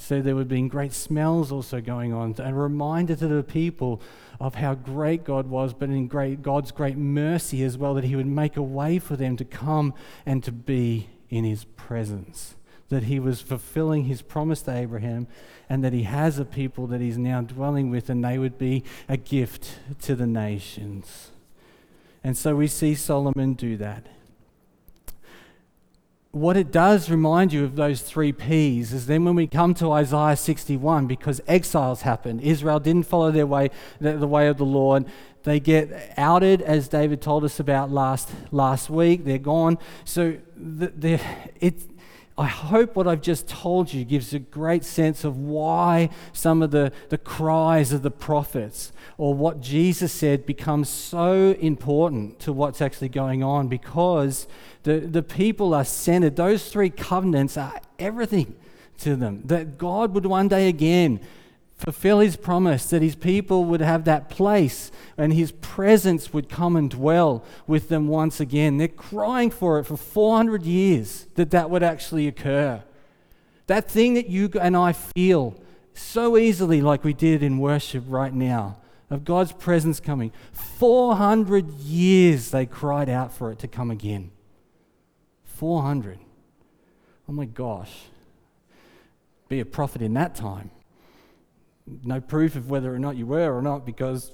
So 0.00 0.22
there 0.22 0.36
would 0.36 0.48
been 0.48 0.68
great 0.68 0.92
smells 0.92 1.50
also 1.50 1.80
going 1.80 2.12
on, 2.12 2.34
a 2.38 2.54
reminder 2.54 3.16
to 3.16 3.26
the 3.26 3.42
people 3.42 4.00
of 4.40 4.54
how 4.54 4.74
great 4.74 5.24
God 5.24 5.48
was, 5.48 5.74
but 5.74 5.90
in 5.90 6.06
great, 6.06 6.40
God's 6.40 6.70
great 6.70 6.96
mercy 6.96 7.64
as 7.64 7.76
well, 7.76 7.94
that 7.94 8.04
He 8.04 8.14
would 8.14 8.26
make 8.26 8.56
a 8.56 8.62
way 8.62 9.00
for 9.00 9.16
them 9.16 9.36
to 9.36 9.44
come 9.44 9.92
and 10.24 10.42
to 10.44 10.52
be 10.52 11.10
in 11.28 11.44
His 11.44 11.64
presence. 11.64 12.54
That 12.90 13.02
He 13.04 13.18
was 13.18 13.40
fulfilling 13.40 14.04
His 14.04 14.22
promise 14.22 14.62
to 14.62 14.74
Abraham 14.74 15.26
and 15.68 15.84
that 15.84 15.92
he 15.92 16.04
has 16.04 16.38
a 16.38 16.44
people 16.44 16.86
that 16.86 17.00
he's 17.00 17.18
now 17.18 17.42
dwelling 17.42 17.90
with, 17.90 18.08
and 18.08 18.24
they 18.24 18.38
would 18.38 18.58
be 18.58 18.84
a 19.08 19.16
gift 19.16 19.78
to 20.02 20.14
the 20.14 20.26
nations. 20.26 21.30
And 22.24 22.36
so 22.36 22.56
we 22.56 22.66
see 22.66 22.94
Solomon 22.94 23.54
do 23.54 23.76
that. 23.76 24.06
What 26.30 26.58
it 26.58 26.70
does 26.70 27.10
remind 27.10 27.54
you 27.54 27.64
of 27.64 27.76
those 27.76 28.02
three 28.02 28.32
P's 28.32 28.92
is 28.92 29.06
then 29.06 29.24
when 29.24 29.34
we 29.34 29.46
come 29.46 29.72
to 29.74 29.90
Isaiah 29.92 30.36
61, 30.36 31.06
because 31.06 31.40
exiles 31.48 32.02
happen, 32.02 32.38
Israel 32.40 32.78
didn't 32.78 33.04
follow 33.04 33.30
their 33.30 33.46
way, 33.46 33.70
the, 33.98 34.12
the 34.18 34.26
way 34.26 34.48
of 34.48 34.58
the 34.58 34.64
Lord. 34.64 35.06
They 35.44 35.58
get 35.58 36.12
outed, 36.18 36.60
as 36.60 36.88
David 36.88 37.22
told 37.22 37.44
us 37.44 37.58
about 37.58 37.90
last, 37.90 38.28
last 38.50 38.90
week. 38.90 39.24
They're 39.24 39.38
gone. 39.38 39.78
So 40.04 40.36
the, 40.54 41.18
it, 41.60 41.82
I 42.38 42.46
hope 42.46 42.94
what 42.94 43.08
I've 43.08 43.20
just 43.20 43.48
told 43.48 43.92
you 43.92 44.04
gives 44.04 44.32
a 44.32 44.38
great 44.38 44.84
sense 44.84 45.24
of 45.24 45.36
why 45.36 46.10
some 46.32 46.62
of 46.62 46.70
the, 46.70 46.92
the 47.08 47.18
cries 47.18 47.92
of 47.92 48.02
the 48.02 48.12
prophets 48.12 48.92
or 49.16 49.34
what 49.34 49.60
Jesus 49.60 50.12
said 50.12 50.46
becomes 50.46 50.88
so 50.88 51.56
important 51.58 52.38
to 52.40 52.52
what's 52.52 52.80
actually 52.80 53.08
going 53.08 53.42
on 53.42 53.66
because 53.66 54.46
the, 54.84 55.00
the 55.00 55.22
people 55.24 55.74
are 55.74 55.84
centered. 55.84 56.36
Those 56.36 56.70
three 56.70 56.90
covenants 56.90 57.56
are 57.56 57.80
everything 57.98 58.54
to 58.98 59.16
them. 59.16 59.42
That 59.46 59.76
God 59.76 60.14
would 60.14 60.24
one 60.24 60.46
day 60.46 60.68
again 60.68 61.18
fulfill 61.78 62.18
his 62.18 62.36
promise 62.36 62.90
that 62.90 63.02
his 63.02 63.14
people 63.14 63.64
would 63.64 63.80
have 63.80 64.04
that 64.04 64.28
place 64.28 64.90
and 65.16 65.32
his 65.32 65.52
presence 65.52 66.32
would 66.32 66.48
come 66.48 66.74
and 66.74 66.90
dwell 66.90 67.44
with 67.68 67.88
them 67.88 68.08
once 68.08 68.40
again. 68.40 68.78
They're 68.78 68.88
crying 68.88 69.50
for 69.50 69.78
it 69.78 69.84
for 69.84 69.96
400 69.96 70.64
years 70.64 71.26
that 71.36 71.52
that 71.52 71.70
would 71.70 71.84
actually 71.84 72.26
occur. 72.26 72.82
That 73.68 73.88
thing 73.88 74.14
that 74.14 74.28
you 74.28 74.50
and 74.60 74.76
I 74.76 74.92
feel 74.92 75.54
so 75.94 76.36
easily, 76.36 76.80
like 76.80 77.04
we 77.04 77.12
did 77.12 77.42
in 77.42 77.58
worship 77.58 78.04
right 78.08 78.34
now, 78.34 78.78
of 79.08 79.24
God's 79.24 79.52
presence 79.52 80.00
coming. 80.00 80.32
400 80.52 81.70
years 81.74 82.50
they 82.50 82.66
cried 82.66 83.08
out 83.08 83.32
for 83.32 83.52
it 83.52 83.58
to 83.60 83.68
come 83.68 83.90
again. 83.90 84.32
400. 85.44 86.18
Oh 87.28 87.32
my 87.32 87.44
gosh. 87.44 87.92
Be 89.48 89.60
a 89.60 89.64
prophet 89.64 90.02
in 90.02 90.14
that 90.14 90.34
time 90.34 90.70
no 92.04 92.20
proof 92.20 92.56
of 92.56 92.70
whether 92.70 92.94
or 92.94 92.98
not 92.98 93.16
you 93.16 93.26
were 93.26 93.56
or 93.56 93.62
not 93.62 93.84
because 93.86 94.32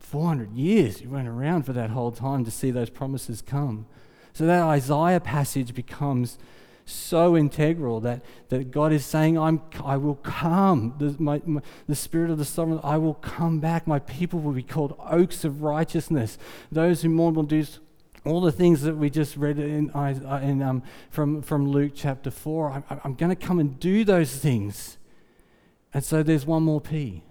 400 0.00 0.52
years 0.52 1.00
you 1.00 1.10
went 1.10 1.28
around 1.28 1.64
for 1.64 1.72
that 1.72 1.90
whole 1.90 2.12
time 2.12 2.44
to 2.44 2.50
see 2.50 2.70
those 2.70 2.90
promises 2.90 3.42
come. 3.42 3.86
So 4.32 4.46
that 4.46 4.62
Isaiah 4.62 5.20
passage 5.20 5.74
becomes 5.74 6.38
so 6.84 7.36
integral 7.36 8.00
that, 8.00 8.24
that 8.48 8.70
God 8.70 8.92
is 8.92 9.04
saying, 9.04 9.36
I'm, 9.36 9.60
I 9.84 9.96
will 9.96 10.14
come. 10.16 10.94
The, 10.98 11.16
my, 11.18 11.42
my, 11.44 11.60
the 11.88 11.96
Spirit 11.96 12.30
of 12.30 12.38
the 12.38 12.44
Sovereign, 12.44 12.80
I 12.84 12.96
will 12.96 13.14
come 13.14 13.58
back. 13.58 13.86
My 13.86 13.98
people 13.98 14.38
will 14.38 14.52
be 14.52 14.62
called 14.62 14.96
oaks 15.00 15.44
of 15.44 15.62
righteousness. 15.62 16.38
Those 16.70 17.02
who 17.02 17.08
mourn 17.08 17.34
will 17.34 17.42
do 17.42 17.64
all 18.24 18.40
the 18.40 18.52
things 18.52 18.82
that 18.82 18.96
we 18.96 19.10
just 19.10 19.36
read 19.36 19.58
in, 19.58 19.90
in, 19.90 20.62
um, 20.62 20.82
from, 21.10 21.42
from 21.42 21.68
Luke 21.68 21.92
chapter 21.94 22.30
4. 22.30 22.70
I'm, 22.70 23.00
I'm 23.04 23.14
going 23.14 23.34
to 23.34 23.36
come 23.36 23.58
and 23.58 23.78
do 23.80 24.04
those 24.04 24.36
things. 24.36 24.95
And 25.96 26.04
so 26.04 26.22
there's 26.22 26.44
one 26.44 26.62
more 26.62 26.82
P, 26.82 27.22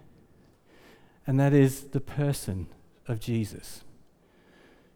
and 1.27 1.39
that 1.39 1.53
is 1.53 1.83
the 1.83 2.01
person 2.01 2.65
of 3.07 3.19
Jesus. 3.19 3.83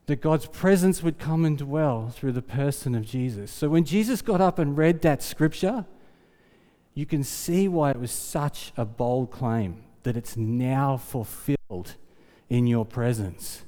That 0.08 0.22
God's 0.22 0.48
presence 0.48 1.04
would 1.04 1.20
come 1.20 1.46
and 1.46 1.56
dwell 1.56 2.10
through 2.10 2.32
the 2.32 2.42
person 2.42 2.96
of 2.96 3.06
Jesus. 3.06 3.52
So 3.52 3.70
when 3.70 3.84
Jesus 3.86 4.24
got 4.24 4.42
up 4.42 4.58
and 4.58 4.76
read 4.76 5.04
that 5.04 5.22
scripture, 5.22 5.86
you 6.96 7.06
can 7.06 7.24
see 7.24 7.68
why 7.68 7.92
it 7.92 8.00
was 8.00 8.10
such 8.10 8.74
a 8.76 8.86
bold 8.86 9.30
claim 9.30 9.84
that 10.02 10.18
it's 10.18 10.36
now 10.36 10.98
fulfilled 10.98 11.96
in 12.50 12.66
your 12.66 12.86
presence. 12.86 13.66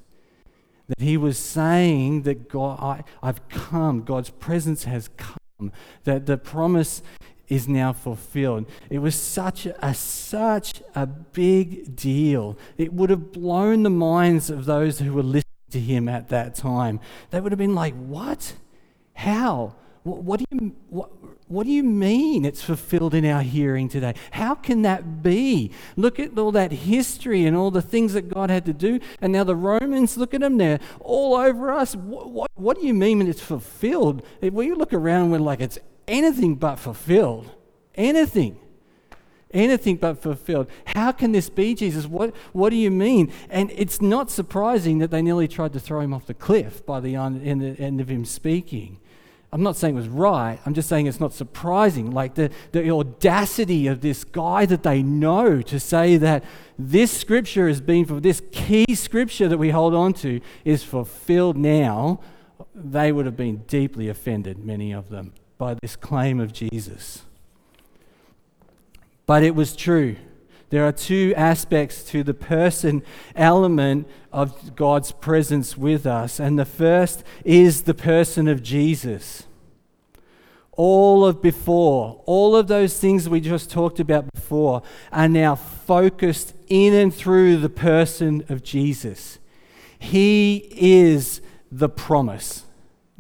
That 0.88 1.04
he 1.04 1.16
was 1.16 1.38
saying 1.38 2.24
that 2.24 2.50
God, 2.50 2.80
I, 2.82 3.04
I've 3.22 3.48
come, 3.50 4.02
God's 4.02 4.32
presence 4.32 4.86
has 4.86 5.12
come, 5.16 5.72
that 6.06 6.26
the 6.26 6.40
promise 6.40 7.04
is 7.52 7.68
now 7.68 7.92
fulfilled. 7.92 8.66
It 8.90 9.00
was 9.00 9.14
such 9.14 9.66
a, 9.66 9.94
such 9.94 10.82
a 10.96 11.06
big 11.06 11.98
deal. 11.98 12.58
It 12.78 12.94
would 12.94 13.10
have 13.10 13.34
blown 13.34 13.84
the 13.84 13.90
minds 13.90 14.50
of 14.50 14.64
those 14.64 15.00
who 15.00 15.14
were 15.14 15.22
listening 15.22 15.44
to 15.72 15.80
him 15.80 16.08
at 16.08 16.30
that 16.30 16.56
time. 16.56 17.02
They 17.30 17.42
would 17.42 17.52
have 17.52 17.60
been 17.60 17.76
like, 17.76 17.94
"What? 17.94 18.54
How? 19.14 19.76
What, 20.04 20.24
what 20.24 20.40
do 20.40 20.46
you 20.50 20.76
what, 20.90 21.12
what 21.50 21.66
do 21.66 21.72
you 21.74 21.84
mean 21.84 22.46
it's 22.46 22.64
fulfilled 22.64 23.14
in 23.14 23.26
our 23.26 23.42
hearing 23.42 23.90
today? 23.90 24.16
How 24.32 24.56
can 24.56 24.84
that 24.84 25.22
be? 25.22 25.72
Look 25.98 26.18
at 26.18 26.40
all 26.40 26.54
that 26.54 26.72
history 26.72 27.46
and 27.46 27.58
all 27.58 27.70
the 27.70 27.82
things 27.82 28.14
that 28.14 28.30
God 28.30 28.50
had 28.50 28.64
to 28.66 28.74
do. 28.74 29.02
And 29.20 29.34
now 29.34 29.44
the 29.44 29.58
Romans, 29.58 30.16
look 30.16 30.34
at 30.34 30.40
them, 30.40 30.58
they're 30.58 30.80
all 31.02 31.36
over 31.36 31.70
us. 31.70 31.98
What, 31.98 32.32
what, 32.32 32.50
what 32.56 32.80
do 32.80 32.88
you 32.88 32.94
mean 32.94 33.18
when 33.18 33.28
it's 33.28 33.42
fulfilled? 33.42 34.24
If 34.40 34.54
we 34.54 34.72
look 34.74 34.94
around, 34.94 35.32
we're 35.32 35.40
like, 35.40 35.60
it's 35.60 35.78
anything 36.08 36.56
but 36.56 36.78
fulfilled. 36.78 37.50
Anything. 37.96 38.58
Anything 39.54 39.98
but 39.98 40.22
fulfilled. 40.22 40.68
How 40.86 41.12
can 41.12 41.34
this 41.34 41.50
be, 41.50 41.76
Jesus? 41.76 42.08
What, 42.08 42.34
what 42.54 42.70
do 42.70 42.78
you 42.78 42.90
mean? 42.90 43.32
And 43.50 43.72
it's 43.76 44.02
not 44.02 44.32
surprising 44.32 45.00
that 45.00 45.12
they 45.12 45.22
nearly 45.22 45.48
tried 45.48 45.74
to 45.74 45.80
throw 45.80 46.00
him 46.00 46.14
off 46.14 46.26
the 46.26 46.34
cliff 46.34 46.86
by 46.86 47.02
the 47.02 47.16
end, 47.16 47.46
end 47.46 48.00
of 48.00 48.10
him 48.10 48.24
speaking. 48.24 49.00
I'm 49.54 49.64
not 49.64 49.76
saying 49.76 49.96
it 49.96 49.98
was 49.98 50.08
right. 50.08 50.60
I'm 50.66 50.74
just 50.74 50.88
saying 50.88 51.08
it's 51.08 51.20
not 51.20 51.34
surprising. 51.34 52.12
Like 52.12 52.36
the, 52.36 52.50
the 52.72 52.90
audacity 52.90 53.88
of 53.88 54.00
this 54.00 54.24
guy 54.24 54.66
that 54.66 54.84
they 54.84 55.04
know 55.04 55.62
to 55.64 55.80
say 55.80 56.16
that 56.16 56.46
this 56.80 57.12
scripture 57.12 57.68
has 57.68 57.82
been 57.82 58.06
for 58.06 58.22
this 58.22 58.42
key 58.54 58.96
scripture 58.96 59.50
that 59.50 59.58
we 59.58 59.72
hold 59.72 59.94
on 59.94 60.14
to 60.14 60.40
is 60.64 60.84
fulfilled 60.84 61.58
now. 61.58 62.22
They 62.74 63.12
would 63.12 63.26
have 63.26 63.36
been 63.36 63.64
deeply 63.68 64.08
offended, 64.08 64.60
many 64.60 64.94
of 64.94 65.10
them 65.10 65.34
by 65.62 65.76
this 65.76 65.96
claim 65.96 66.40
of 66.40 66.52
Jesus. 66.52 67.22
But 69.28 69.44
it 69.44 69.54
was 69.54 69.76
true. 69.76 70.16
There 70.72 70.88
are 70.88 70.92
two 70.92 71.36
aspects 71.38 72.04
to 72.06 72.24
the 72.24 72.34
person 72.34 73.04
element 73.36 74.08
of 74.34 74.76
God's 74.76 75.12
presence 75.12 75.78
with 75.78 76.08
us. 76.08 76.40
And 76.40 76.58
the 76.58 76.66
first 76.66 77.24
is 77.46 77.84
the 77.84 77.94
person 77.94 78.48
of 78.48 78.64
Jesus. 78.64 79.46
All 80.72 81.24
of 81.24 81.44
before, 81.44 82.24
all 82.26 82.56
of 82.56 82.68
those 82.68 82.98
things 82.98 83.30
we 83.30 83.40
just 83.40 83.70
talked 83.70 84.00
about 84.00 84.34
before, 84.34 84.82
are 85.12 85.30
now 85.30 85.54
focused 85.54 86.56
in 86.70 86.96
and 86.96 87.14
through 87.14 87.58
the 87.58 87.70
person 87.70 88.44
of 88.50 88.64
Jesus. 88.64 89.38
He 90.00 90.68
is 90.72 91.40
the 91.72 91.88
promise 91.88 92.66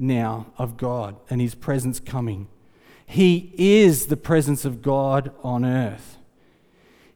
now 0.01 0.47
of 0.57 0.75
God 0.77 1.15
and 1.29 1.39
his 1.39 1.55
presence 1.55 1.99
coming. 1.99 2.47
He 3.05 3.53
is 3.57 4.07
the 4.07 4.17
presence 4.17 4.65
of 4.65 4.81
God 4.81 5.31
on 5.43 5.63
earth. 5.63 6.17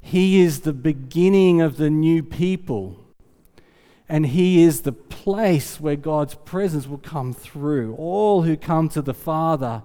He 0.02 0.41
is 0.41 0.62
the 0.62 0.74
beginning 0.74 1.62
of 1.62 1.78
the 1.78 1.89
new 1.89 2.21
people. 2.21 3.06
And 4.08 4.28
He 4.28 4.62
is 4.62 4.82
the 4.82 4.91
place 4.91 5.80
where 5.80 5.95
God's 5.95 6.36
presence 6.36 6.88
will 6.88 7.00
come 7.00 7.34
through. 7.34 7.95
All 7.95 8.43
who 8.43 8.56
come 8.56 8.88
to 8.89 9.02
the 9.02 9.13
Father 9.13 9.82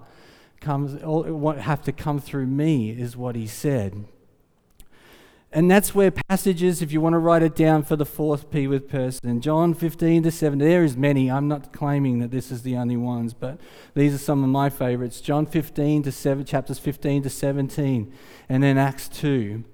comes, 0.59 1.01
all, 1.01 1.53
have 1.53 1.81
to 1.83 1.91
come 1.91 2.19
through 2.19 2.45
me, 2.45 2.91
is 2.91 3.17
what 3.17 3.35
He 3.35 3.47
said. 3.47 4.05
And 5.53 5.69
that's 5.69 5.93
where 5.93 6.11
passages, 6.11 6.81
if 6.81 6.93
you 6.93 7.01
want 7.01 7.13
to 7.13 7.19
write 7.19 7.43
it 7.43 7.55
down 7.55 7.83
for 7.83 7.97
the 7.97 8.05
fourth 8.05 8.49
P 8.49 8.67
with 8.67 8.87
person, 8.87 9.41
John 9.41 9.73
15 9.73 10.23
to 10.23 10.31
7, 10.31 10.59
there 10.59 10.85
is 10.85 10.95
many. 10.95 11.29
I'm 11.29 11.49
not 11.49 11.73
claiming 11.73 12.19
that 12.19 12.31
this 12.31 12.51
is 12.51 12.61
the 12.61 12.77
only 12.77 12.95
ones, 12.95 13.33
but 13.33 13.59
these 13.93 14.13
are 14.13 14.17
some 14.17 14.45
of 14.45 14.49
my 14.49 14.69
favorites. 14.69 15.19
John 15.19 15.45
15 15.45 16.03
to 16.03 16.11
7, 16.11 16.45
chapters 16.45 16.79
15 16.79 17.23
to 17.23 17.29
17, 17.29 18.13
and 18.47 18.63
then 18.63 18.77
Acts 18.77 19.09
2. 19.09 19.65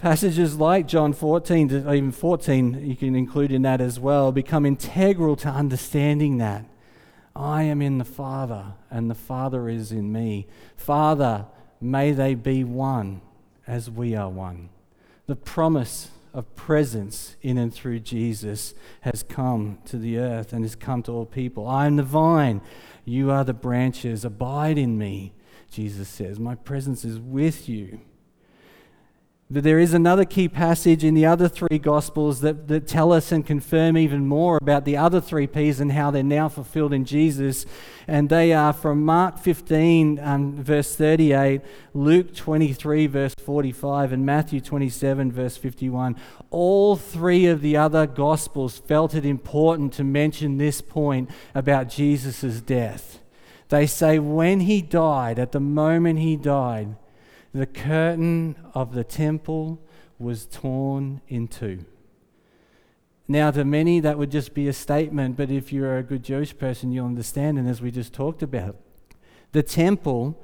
Passages 0.00 0.56
like 0.56 0.88
John 0.88 1.12
14 1.12 1.68
to 1.68 1.92
even 1.92 2.10
14, 2.10 2.84
you 2.84 2.96
can 2.96 3.14
include 3.14 3.52
in 3.52 3.62
that 3.62 3.80
as 3.80 4.00
well, 4.00 4.32
become 4.32 4.66
integral 4.66 5.36
to 5.36 5.48
understanding 5.48 6.38
that. 6.38 6.64
I 7.36 7.62
am 7.62 7.80
in 7.80 7.98
the 7.98 8.04
Father, 8.04 8.72
and 8.90 9.08
the 9.08 9.14
Father 9.14 9.68
is 9.68 9.92
in 9.92 10.10
me. 10.10 10.48
Father, 10.76 11.46
may 11.80 12.10
they 12.10 12.34
be 12.34 12.64
one 12.64 13.20
as 13.68 13.88
we 13.88 14.16
are 14.16 14.28
one. 14.28 14.70
The 15.30 15.36
promise 15.36 16.10
of 16.34 16.56
presence 16.56 17.36
in 17.40 17.56
and 17.56 17.72
through 17.72 18.00
Jesus 18.00 18.74
has 19.02 19.22
come 19.22 19.78
to 19.84 19.96
the 19.96 20.18
earth 20.18 20.52
and 20.52 20.64
has 20.64 20.74
come 20.74 21.04
to 21.04 21.12
all 21.12 21.24
people. 21.24 21.68
I 21.68 21.86
am 21.86 21.94
the 21.94 22.02
vine, 22.02 22.60
you 23.04 23.30
are 23.30 23.44
the 23.44 23.54
branches. 23.54 24.24
Abide 24.24 24.76
in 24.76 24.98
me, 24.98 25.32
Jesus 25.70 26.08
says. 26.08 26.40
My 26.40 26.56
presence 26.56 27.04
is 27.04 27.20
with 27.20 27.68
you. 27.68 28.00
There 29.52 29.80
is 29.80 29.94
another 29.94 30.24
key 30.24 30.48
passage 30.48 31.02
in 31.02 31.14
the 31.14 31.26
other 31.26 31.48
three 31.48 31.80
Gospels 31.80 32.40
that, 32.42 32.68
that 32.68 32.86
tell 32.86 33.12
us 33.12 33.32
and 33.32 33.44
confirm 33.44 33.98
even 33.98 34.24
more 34.24 34.58
about 34.62 34.84
the 34.84 34.96
other 34.96 35.20
three 35.20 35.48
P's 35.48 35.80
and 35.80 35.90
how 35.90 36.12
they're 36.12 36.22
now 36.22 36.48
fulfilled 36.48 36.92
in 36.92 37.04
Jesus. 37.04 37.66
And 38.06 38.28
they 38.28 38.52
are 38.52 38.72
from 38.72 39.04
Mark 39.04 39.38
15, 39.38 40.20
um, 40.20 40.62
verse 40.62 40.94
38, 40.94 41.62
Luke 41.94 42.32
23, 42.32 43.08
verse 43.08 43.34
45, 43.44 44.12
and 44.12 44.24
Matthew 44.24 44.60
27, 44.60 45.32
verse 45.32 45.56
51. 45.56 46.14
All 46.50 46.94
three 46.94 47.46
of 47.46 47.60
the 47.60 47.76
other 47.76 48.06
Gospels 48.06 48.78
felt 48.78 49.16
it 49.16 49.26
important 49.26 49.92
to 49.94 50.04
mention 50.04 50.58
this 50.58 50.80
point 50.80 51.28
about 51.56 51.88
Jesus' 51.88 52.60
death. 52.60 53.18
They 53.68 53.88
say 53.88 54.20
when 54.20 54.60
he 54.60 54.80
died, 54.80 55.40
at 55.40 55.50
the 55.50 55.58
moment 55.58 56.20
he 56.20 56.36
died, 56.36 56.94
the 57.52 57.66
curtain 57.66 58.56
of 58.74 58.94
the 58.94 59.04
temple 59.04 59.80
was 60.18 60.46
torn 60.46 61.20
in 61.28 61.48
two. 61.48 61.84
Now, 63.26 63.50
to 63.52 63.64
many, 63.64 64.00
that 64.00 64.18
would 64.18 64.30
just 64.30 64.54
be 64.54 64.66
a 64.68 64.72
statement, 64.72 65.36
but 65.36 65.50
if 65.50 65.72
you're 65.72 65.98
a 65.98 66.02
good 66.02 66.24
Jewish 66.24 66.56
person, 66.56 66.90
you'll 66.90 67.06
understand. 67.06 67.58
And 67.58 67.68
as 67.68 67.80
we 67.80 67.90
just 67.90 68.12
talked 68.12 68.42
about, 68.42 68.76
the 69.52 69.62
temple, 69.62 70.36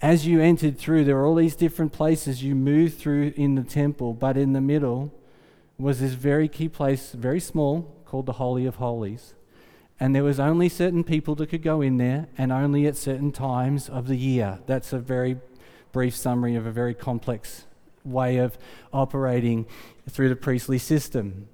as 0.00 0.26
you 0.26 0.40
entered 0.40 0.78
through, 0.78 1.04
there 1.04 1.16
were 1.16 1.26
all 1.26 1.34
these 1.34 1.56
different 1.56 1.92
places 1.92 2.42
you 2.42 2.54
moved 2.54 2.98
through 2.98 3.32
in 3.36 3.56
the 3.56 3.64
temple, 3.64 4.14
but 4.14 4.36
in 4.36 4.52
the 4.52 4.60
middle 4.60 5.12
was 5.76 6.00
this 6.00 6.12
very 6.12 6.48
key 6.48 6.68
place, 6.68 7.12
very 7.12 7.40
small, 7.40 7.82
called 8.04 8.26
the 8.26 8.34
Holy 8.34 8.64
of 8.64 8.76
Holies. 8.76 9.34
And 10.00 10.14
there 10.14 10.24
was 10.24 10.38
only 10.38 10.68
certain 10.68 11.02
people 11.02 11.34
that 11.36 11.48
could 11.48 11.62
go 11.62 11.80
in 11.80 11.96
there, 11.96 12.28
and 12.38 12.52
only 12.52 12.86
at 12.86 12.96
certain 12.96 13.32
times 13.32 13.88
of 13.88 14.06
the 14.06 14.16
year. 14.16 14.60
That's 14.66 14.92
a 14.92 14.98
very 14.98 15.38
brief 15.98 16.14
summary 16.14 16.54
of 16.54 16.64
a 16.64 16.70
very 16.70 16.94
complex 16.94 17.64
way 18.04 18.36
of 18.36 18.56
operating 18.92 19.66
through 20.08 20.28
the 20.28 20.36
priestly 20.36 20.78
system. 20.78 21.48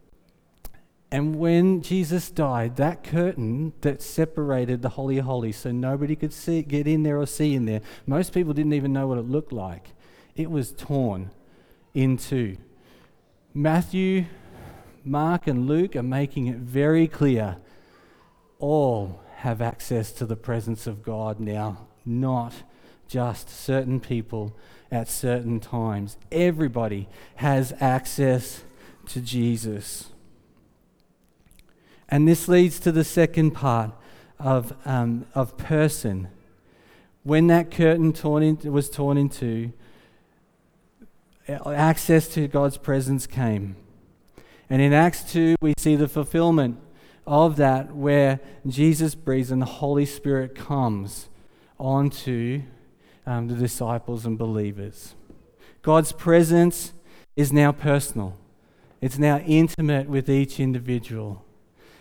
And 1.11 1.37
when 1.37 1.81
Jesus 1.81 2.29
died, 2.29 2.77
that 2.77 3.03
curtain 3.03 3.73
that 3.81 4.03
separated 4.03 4.83
the 4.83 4.91
Holy 4.91 5.17
of 5.17 5.25
Holies 5.25 5.57
so 5.57 5.71
nobody 5.73 6.15
could 6.15 6.35
see, 6.35 6.61
get 6.61 6.87
in 6.87 7.05
there 7.05 7.19
or 7.19 7.27
see 7.27 7.55
in 7.55 7.65
there, 7.65 7.81
most 8.07 8.35
people 8.35 8.53
didn't 8.53 8.75
even 8.75 8.93
know 8.93 9.07
what 9.07 9.17
it 9.17 9.23
looked 9.23 9.51
like. 9.51 9.93
It 10.37 10.51
was 10.51 10.73
torn 10.73 11.31
in 11.95 12.19
two. 12.19 12.59
Matthew, 13.55 14.27
Mark, 15.07 15.47
and 15.47 15.67
Luke 15.67 15.97
are 15.97 16.03
making 16.03 16.49
it 16.49 16.57
very 16.57 17.09
clear 17.09 17.57
all 18.59 19.23
have 19.37 19.63
access 19.63 20.13
to 20.13 20.27
the 20.27 20.37
presence 20.37 20.87
of 20.87 21.03
God 21.03 21.41
now, 21.41 21.87
not 22.05 22.53
just 23.09 23.49
certain 23.49 24.01
people 24.01 24.57
at 24.91 25.09
certain 25.09 25.61
times. 25.61 26.17
Everybody 26.31 27.09
has 27.37 27.75
access 27.81 28.65
to 29.07 29.21
Jesus. 29.21 30.11
And 32.09 32.29
this 32.29 32.49
leads 32.49 32.79
to 32.81 32.93
the 32.93 33.05
second 33.05 33.53
part 33.53 33.91
of, 34.39 34.75
um, 34.85 35.27
of 35.35 35.57
person. 35.57 36.29
When 37.23 37.47
that 37.49 37.71
curtain 37.71 38.13
torn 38.13 38.43
in, 38.43 38.73
was 38.73 38.91
torn 38.91 39.17
in 39.17 39.29
two, 39.29 39.73
access 41.49 42.29
to 42.29 42.49
God's 42.49 42.77
presence 42.77 43.27
came. 43.27 43.77
And 44.71 44.81
in 44.81 44.93
Acts 44.93 45.31
2, 45.33 45.57
we 45.61 45.75
see 45.79 45.97
the 45.97 46.09
fulfillment 46.09 46.79
of 47.27 47.57
that 47.57 47.95
where 47.95 48.41
Jesus 48.67 49.15
breathes 49.15 49.51
and 49.51 49.61
the 49.61 49.67
Holy 49.67 50.07
Spirit 50.07 50.55
comes 50.55 51.29
onto 51.79 52.63
um, 53.27 53.49
the 53.49 53.55
disciples 53.55 54.27
and 54.27 54.39
believers. 54.39 55.15
God's 55.83 56.13
presence 56.13 56.93
is 57.37 57.53
now 57.53 57.73
personal, 57.73 58.37
it's 59.01 59.19
now 59.19 59.39
intimate 59.39 60.09
with 60.09 60.31
each 60.31 60.61
individual. 60.61 61.45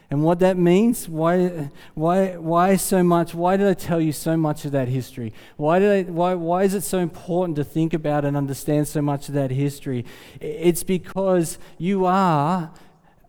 And 0.09 0.23
what 0.23 0.37
that 0.39 0.57
means, 0.57 1.09
why, 1.09 1.71
why, 1.95 2.37
why 2.37 2.75
so 2.75 3.01
much? 3.01 3.33
Why 3.33 3.57
did 3.57 3.67
I 3.67 3.73
tell 3.73 3.99
you 3.99 4.11
so 4.11 4.37
much 4.37 4.63
of 4.63 4.71
that 4.71 4.87
history? 4.87 5.33
Why, 5.57 5.79
did 5.79 6.07
I, 6.07 6.11
why, 6.11 6.35
why 6.35 6.63
is 6.63 6.75
it 6.75 6.83
so 6.83 6.99
important 6.99 7.55
to 7.55 7.63
think 7.63 7.95
about 7.95 8.23
and 8.23 8.37
understand 8.37 8.87
so 8.87 9.01
much 9.01 9.27
of 9.27 9.33
that 9.33 9.49
history? 9.49 10.05
It's 10.39 10.83
because 10.83 11.57
you 11.79 12.05
are 12.05 12.71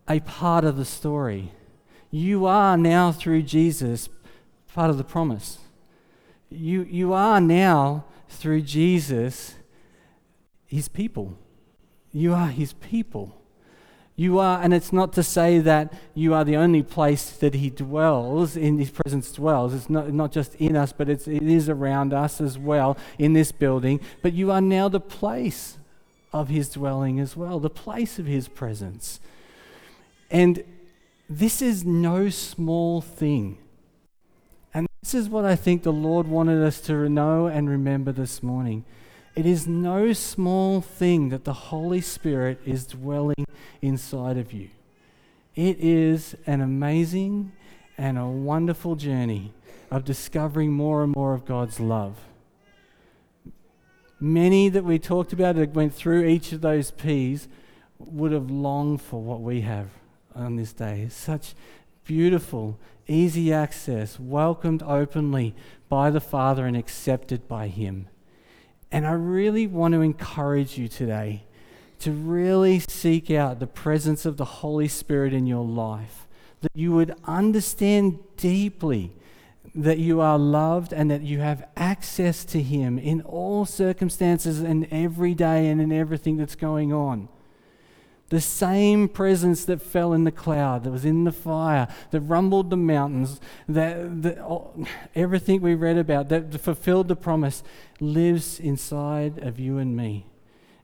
a 0.06 0.20
part 0.20 0.64
of 0.64 0.76
the 0.76 0.84
story. 0.84 1.52
You 2.10 2.44
are 2.44 2.76
now, 2.76 3.12
through 3.12 3.44
Jesus, 3.44 4.10
part 4.74 4.90
of 4.90 4.98
the 4.98 5.04
promise 5.04 5.63
you, 6.50 6.82
you 6.82 7.12
are 7.12 7.40
now, 7.40 8.04
through 8.28 8.62
Jesus, 8.62 9.54
his 10.66 10.88
people. 10.88 11.36
You 12.12 12.34
are 12.34 12.48
his 12.48 12.72
people. 12.74 13.40
You 14.16 14.38
are, 14.38 14.62
and 14.62 14.72
it's 14.72 14.92
not 14.92 15.12
to 15.14 15.24
say 15.24 15.58
that 15.58 15.92
you 16.14 16.34
are 16.34 16.44
the 16.44 16.56
only 16.56 16.84
place 16.84 17.30
that 17.30 17.54
he 17.54 17.68
dwells, 17.68 18.56
in 18.56 18.78
his 18.78 18.90
presence 18.90 19.32
dwells. 19.32 19.74
It's 19.74 19.90
not, 19.90 20.12
not 20.12 20.30
just 20.30 20.54
in 20.56 20.76
us, 20.76 20.92
but 20.92 21.08
it's, 21.08 21.26
it 21.26 21.42
is 21.42 21.68
around 21.68 22.12
us 22.12 22.40
as 22.40 22.56
well 22.56 22.96
in 23.18 23.32
this 23.32 23.50
building. 23.50 24.00
But 24.22 24.32
you 24.32 24.52
are 24.52 24.60
now 24.60 24.88
the 24.88 25.00
place 25.00 25.78
of 26.32 26.48
his 26.48 26.68
dwelling 26.68 27.18
as 27.18 27.36
well, 27.36 27.58
the 27.58 27.70
place 27.70 28.20
of 28.20 28.26
his 28.26 28.46
presence. 28.46 29.18
And 30.30 30.62
this 31.28 31.60
is 31.60 31.84
no 31.84 32.28
small 32.28 33.00
thing. 33.00 33.58
This 35.04 35.12
is 35.12 35.28
what 35.28 35.44
I 35.44 35.54
think 35.54 35.82
the 35.82 35.92
Lord 35.92 36.26
wanted 36.26 36.62
us 36.62 36.80
to 36.80 37.10
know 37.10 37.46
and 37.46 37.68
remember 37.68 38.10
this 38.10 38.42
morning. 38.42 38.86
It 39.36 39.44
is 39.44 39.66
no 39.66 40.14
small 40.14 40.80
thing 40.80 41.28
that 41.28 41.44
the 41.44 41.52
Holy 41.52 42.00
Spirit 42.00 42.58
is 42.64 42.86
dwelling 42.86 43.44
inside 43.82 44.38
of 44.38 44.54
you. 44.54 44.70
It 45.54 45.76
is 45.78 46.34
an 46.46 46.62
amazing 46.62 47.52
and 47.98 48.16
a 48.16 48.24
wonderful 48.24 48.96
journey 48.96 49.52
of 49.90 50.06
discovering 50.06 50.72
more 50.72 51.04
and 51.04 51.14
more 51.14 51.34
of 51.34 51.44
God's 51.44 51.78
love. 51.78 52.16
Many 54.18 54.70
that 54.70 54.84
we 54.84 54.98
talked 54.98 55.34
about 55.34 55.56
that 55.56 55.74
went 55.74 55.92
through 55.92 56.24
each 56.24 56.50
of 56.52 56.62
those 56.62 56.90
P's 56.90 57.46
would 57.98 58.32
have 58.32 58.50
longed 58.50 59.02
for 59.02 59.20
what 59.20 59.42
we 59.42 59.60
have 59.60 59.88
on 60.34 60.56
this 60.56 60.72
day. 60.72 61.08
Such 61.10 61.54
beautiful, 62.04 62.78
easy 63.06 63.52
access, 63.52 64.18
welcomed 64.18 64.82
openly 64.82 65.54
by 65.88 66.10
the 66.10 66.20
Father 66.20 66.66
and 66.66 66.76
accepted 66.76 67.46
by 67.46 67.68
Him. 67.68 68.08
And 68.90 69.06
I 69.06 69.12
really 69.12 69.66
want 69.66 69.92
to 69.94 70.00
encourage 70.00 70.78
you 70.78 70.88
today 70.88 71.44
to 72.00 72.10
really 72.10 72.78
seek 72.78 73.30
out 73.30 73.60
the 73.60 73.66
presence 73.66 74.24
of 74.24 74.36
the 74.36 74.44
Holy 74.44 74.88
Spirit 74.88 75.32
in 75.32 75.46
your 75.46 75.64
life, 75.64 76.26
that 76.60 76.70
you 76.74 76.92
would 76.92 77.14
understand 77.24 78.18
deeply 78.36 79.12
that 79.74 79.98
you 79.98 80.20
are 80.20 80.38
loved 80.38 80.92
and 80.92 81.10
that 81.10 81.22
you 81.22 81.40
have 81.40 81.66
access 81.76 82.44
to 82.44 82.62
Him 82.62 82.98
in 82.98 83.20
all 83.22 83.64
circumstances 83.64 84.60
and 84.60 84.86
every 84.90 85.34
day 85.34 85.68
and 85.68 85.80
in 85.80 85.90
everything 85.90 86.36
that's 86.36 86.54
going 86.54 86.92
on. 86.92 87.28
The 88.30 88.40
same 88.40 89.08
presence 89.08 89.64
that 89.66 89.82
fell 89.82 90.12
in 90.12 90.24
the 90.24 90.32
cloud, 90.32 90.84
that 90.84 90.90
was 90.90 91.04
in 91.04 91.24
the 91.24 91.32
fire, 91.32 91.88
that 92.10 92.20
rumbled 92.20 92.70
the 92.70 92.76
mountains, 92.76 93.40
that, 93.68 94.22
that 94.22 94.38
oh, 94.38 94.72
everything 95.14 95.60
we 95.60 95.74
read 95.74 95.98
about, 95.98 96.30
that 96.30 96.58
fulfilled 96.60 97.08
the 97.08 97.16
promise, 97.16 97.62
lives 98.00 98.58
inside 98.58 99.38
of 99.38 99.60
you 99.60 99.78
and 99.78 99.96
me. 99.96 100.26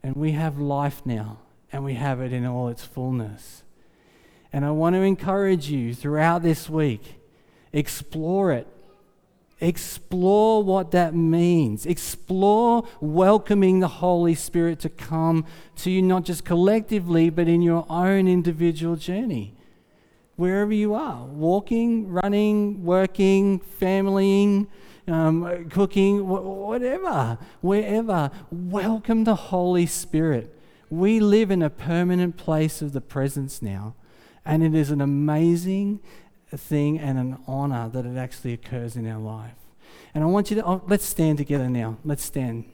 And 0.03 0.17
we 0.17 0.33
have 0.33 0.59
life 0.59 1.03
now, 1.05 1.39
and 1.73 1.83
we 1.83 1.95
have 1.95 2.21
it 2.21 2.33
in 2.33 2.45
all 2.47 2.69
its 2.69 2.85
fullness. 2.85 3.63
And 4.53 4.65
I 4.65 4.71
want 4.71 4.95
to 4.95 5.03
encourage 5.03 5.71
you 5.71 5.95
throughout 5.95 6.43
this 6.43 6.69
week 6.69 7.21
explore 7.73 8.53
it, 8.53 8.67
Explore 9.61 10.63
what 10.65 10.91
that 10.93 11.15
means. 11.15 11.85
Explore 11.85 12.85
welcoming 13.01 13.81
the 13.81 13.89
Holy 13.89 14.35
Spirit 14.35 14.81
to 14.81 14.89
come 14.89 15.45
to 15.77 15.91
you, 15.91 16.01
not 16.01 16.25
just 16.25 16.45
collectively, 16.45 17.29
but 17.29 17.47
in 17.47 17.61
your 17.61 17.85
own 17.91 18.27
individual 18.27 18.97
journey. 18.97 19.55
Wherever 20.37 20.73
you 20.73 20.95
are, 20.95 21.27
walking, 21.27 22.09
running, 22.09 22.83
working, 22.83 23.61
familying, 23.61 24.67
um, 25.07 25.69
cooking, 25.69 26.21
wh- 26.21 26.67
whatever, 26.67 27.37
wherever, 27.61 28.31
welcome 28.51 29.25
the 29.25 29.35
Holy 29.35 29.85
Spirit. 29.85 30.57
We 30.89 31.21
live 31.21 31.51
in 31.51 31.61
a 31.61 31.69
permanent 31.69 32.39
place 32.39 32.81
of 32.81 32.93
the 32.93 33.03
presence 33.03 33.61
now, 33.61 33.95
and 34.45 34.63
it 34.63 34.75
is 34.75 34.91
an 34.91 35.03
amazing 35.03 36.01
thing 36.59 36.99
and 36.99 37.19
an 37.19 37.39
honor 37.47 37.89
that 37.89 38.07
it 38.07 38.17
actually 38.17 38.53
occurs 38.53 38.97
in 38.97 39.07
our 39.07 39.21
life. 39.21 39.55
And 40.15 40.25
I 40.25 40.27
want 40.27 40.51
you 40.51 40.57
to, 40.57 40.67
oh, 40.67 40.83
let's 40.89 41.05
stand 41.05 41.39
together 41.39 41.69
now. 41.69 41.99
Let's 42.05 42.25
stand. 42.25 42.65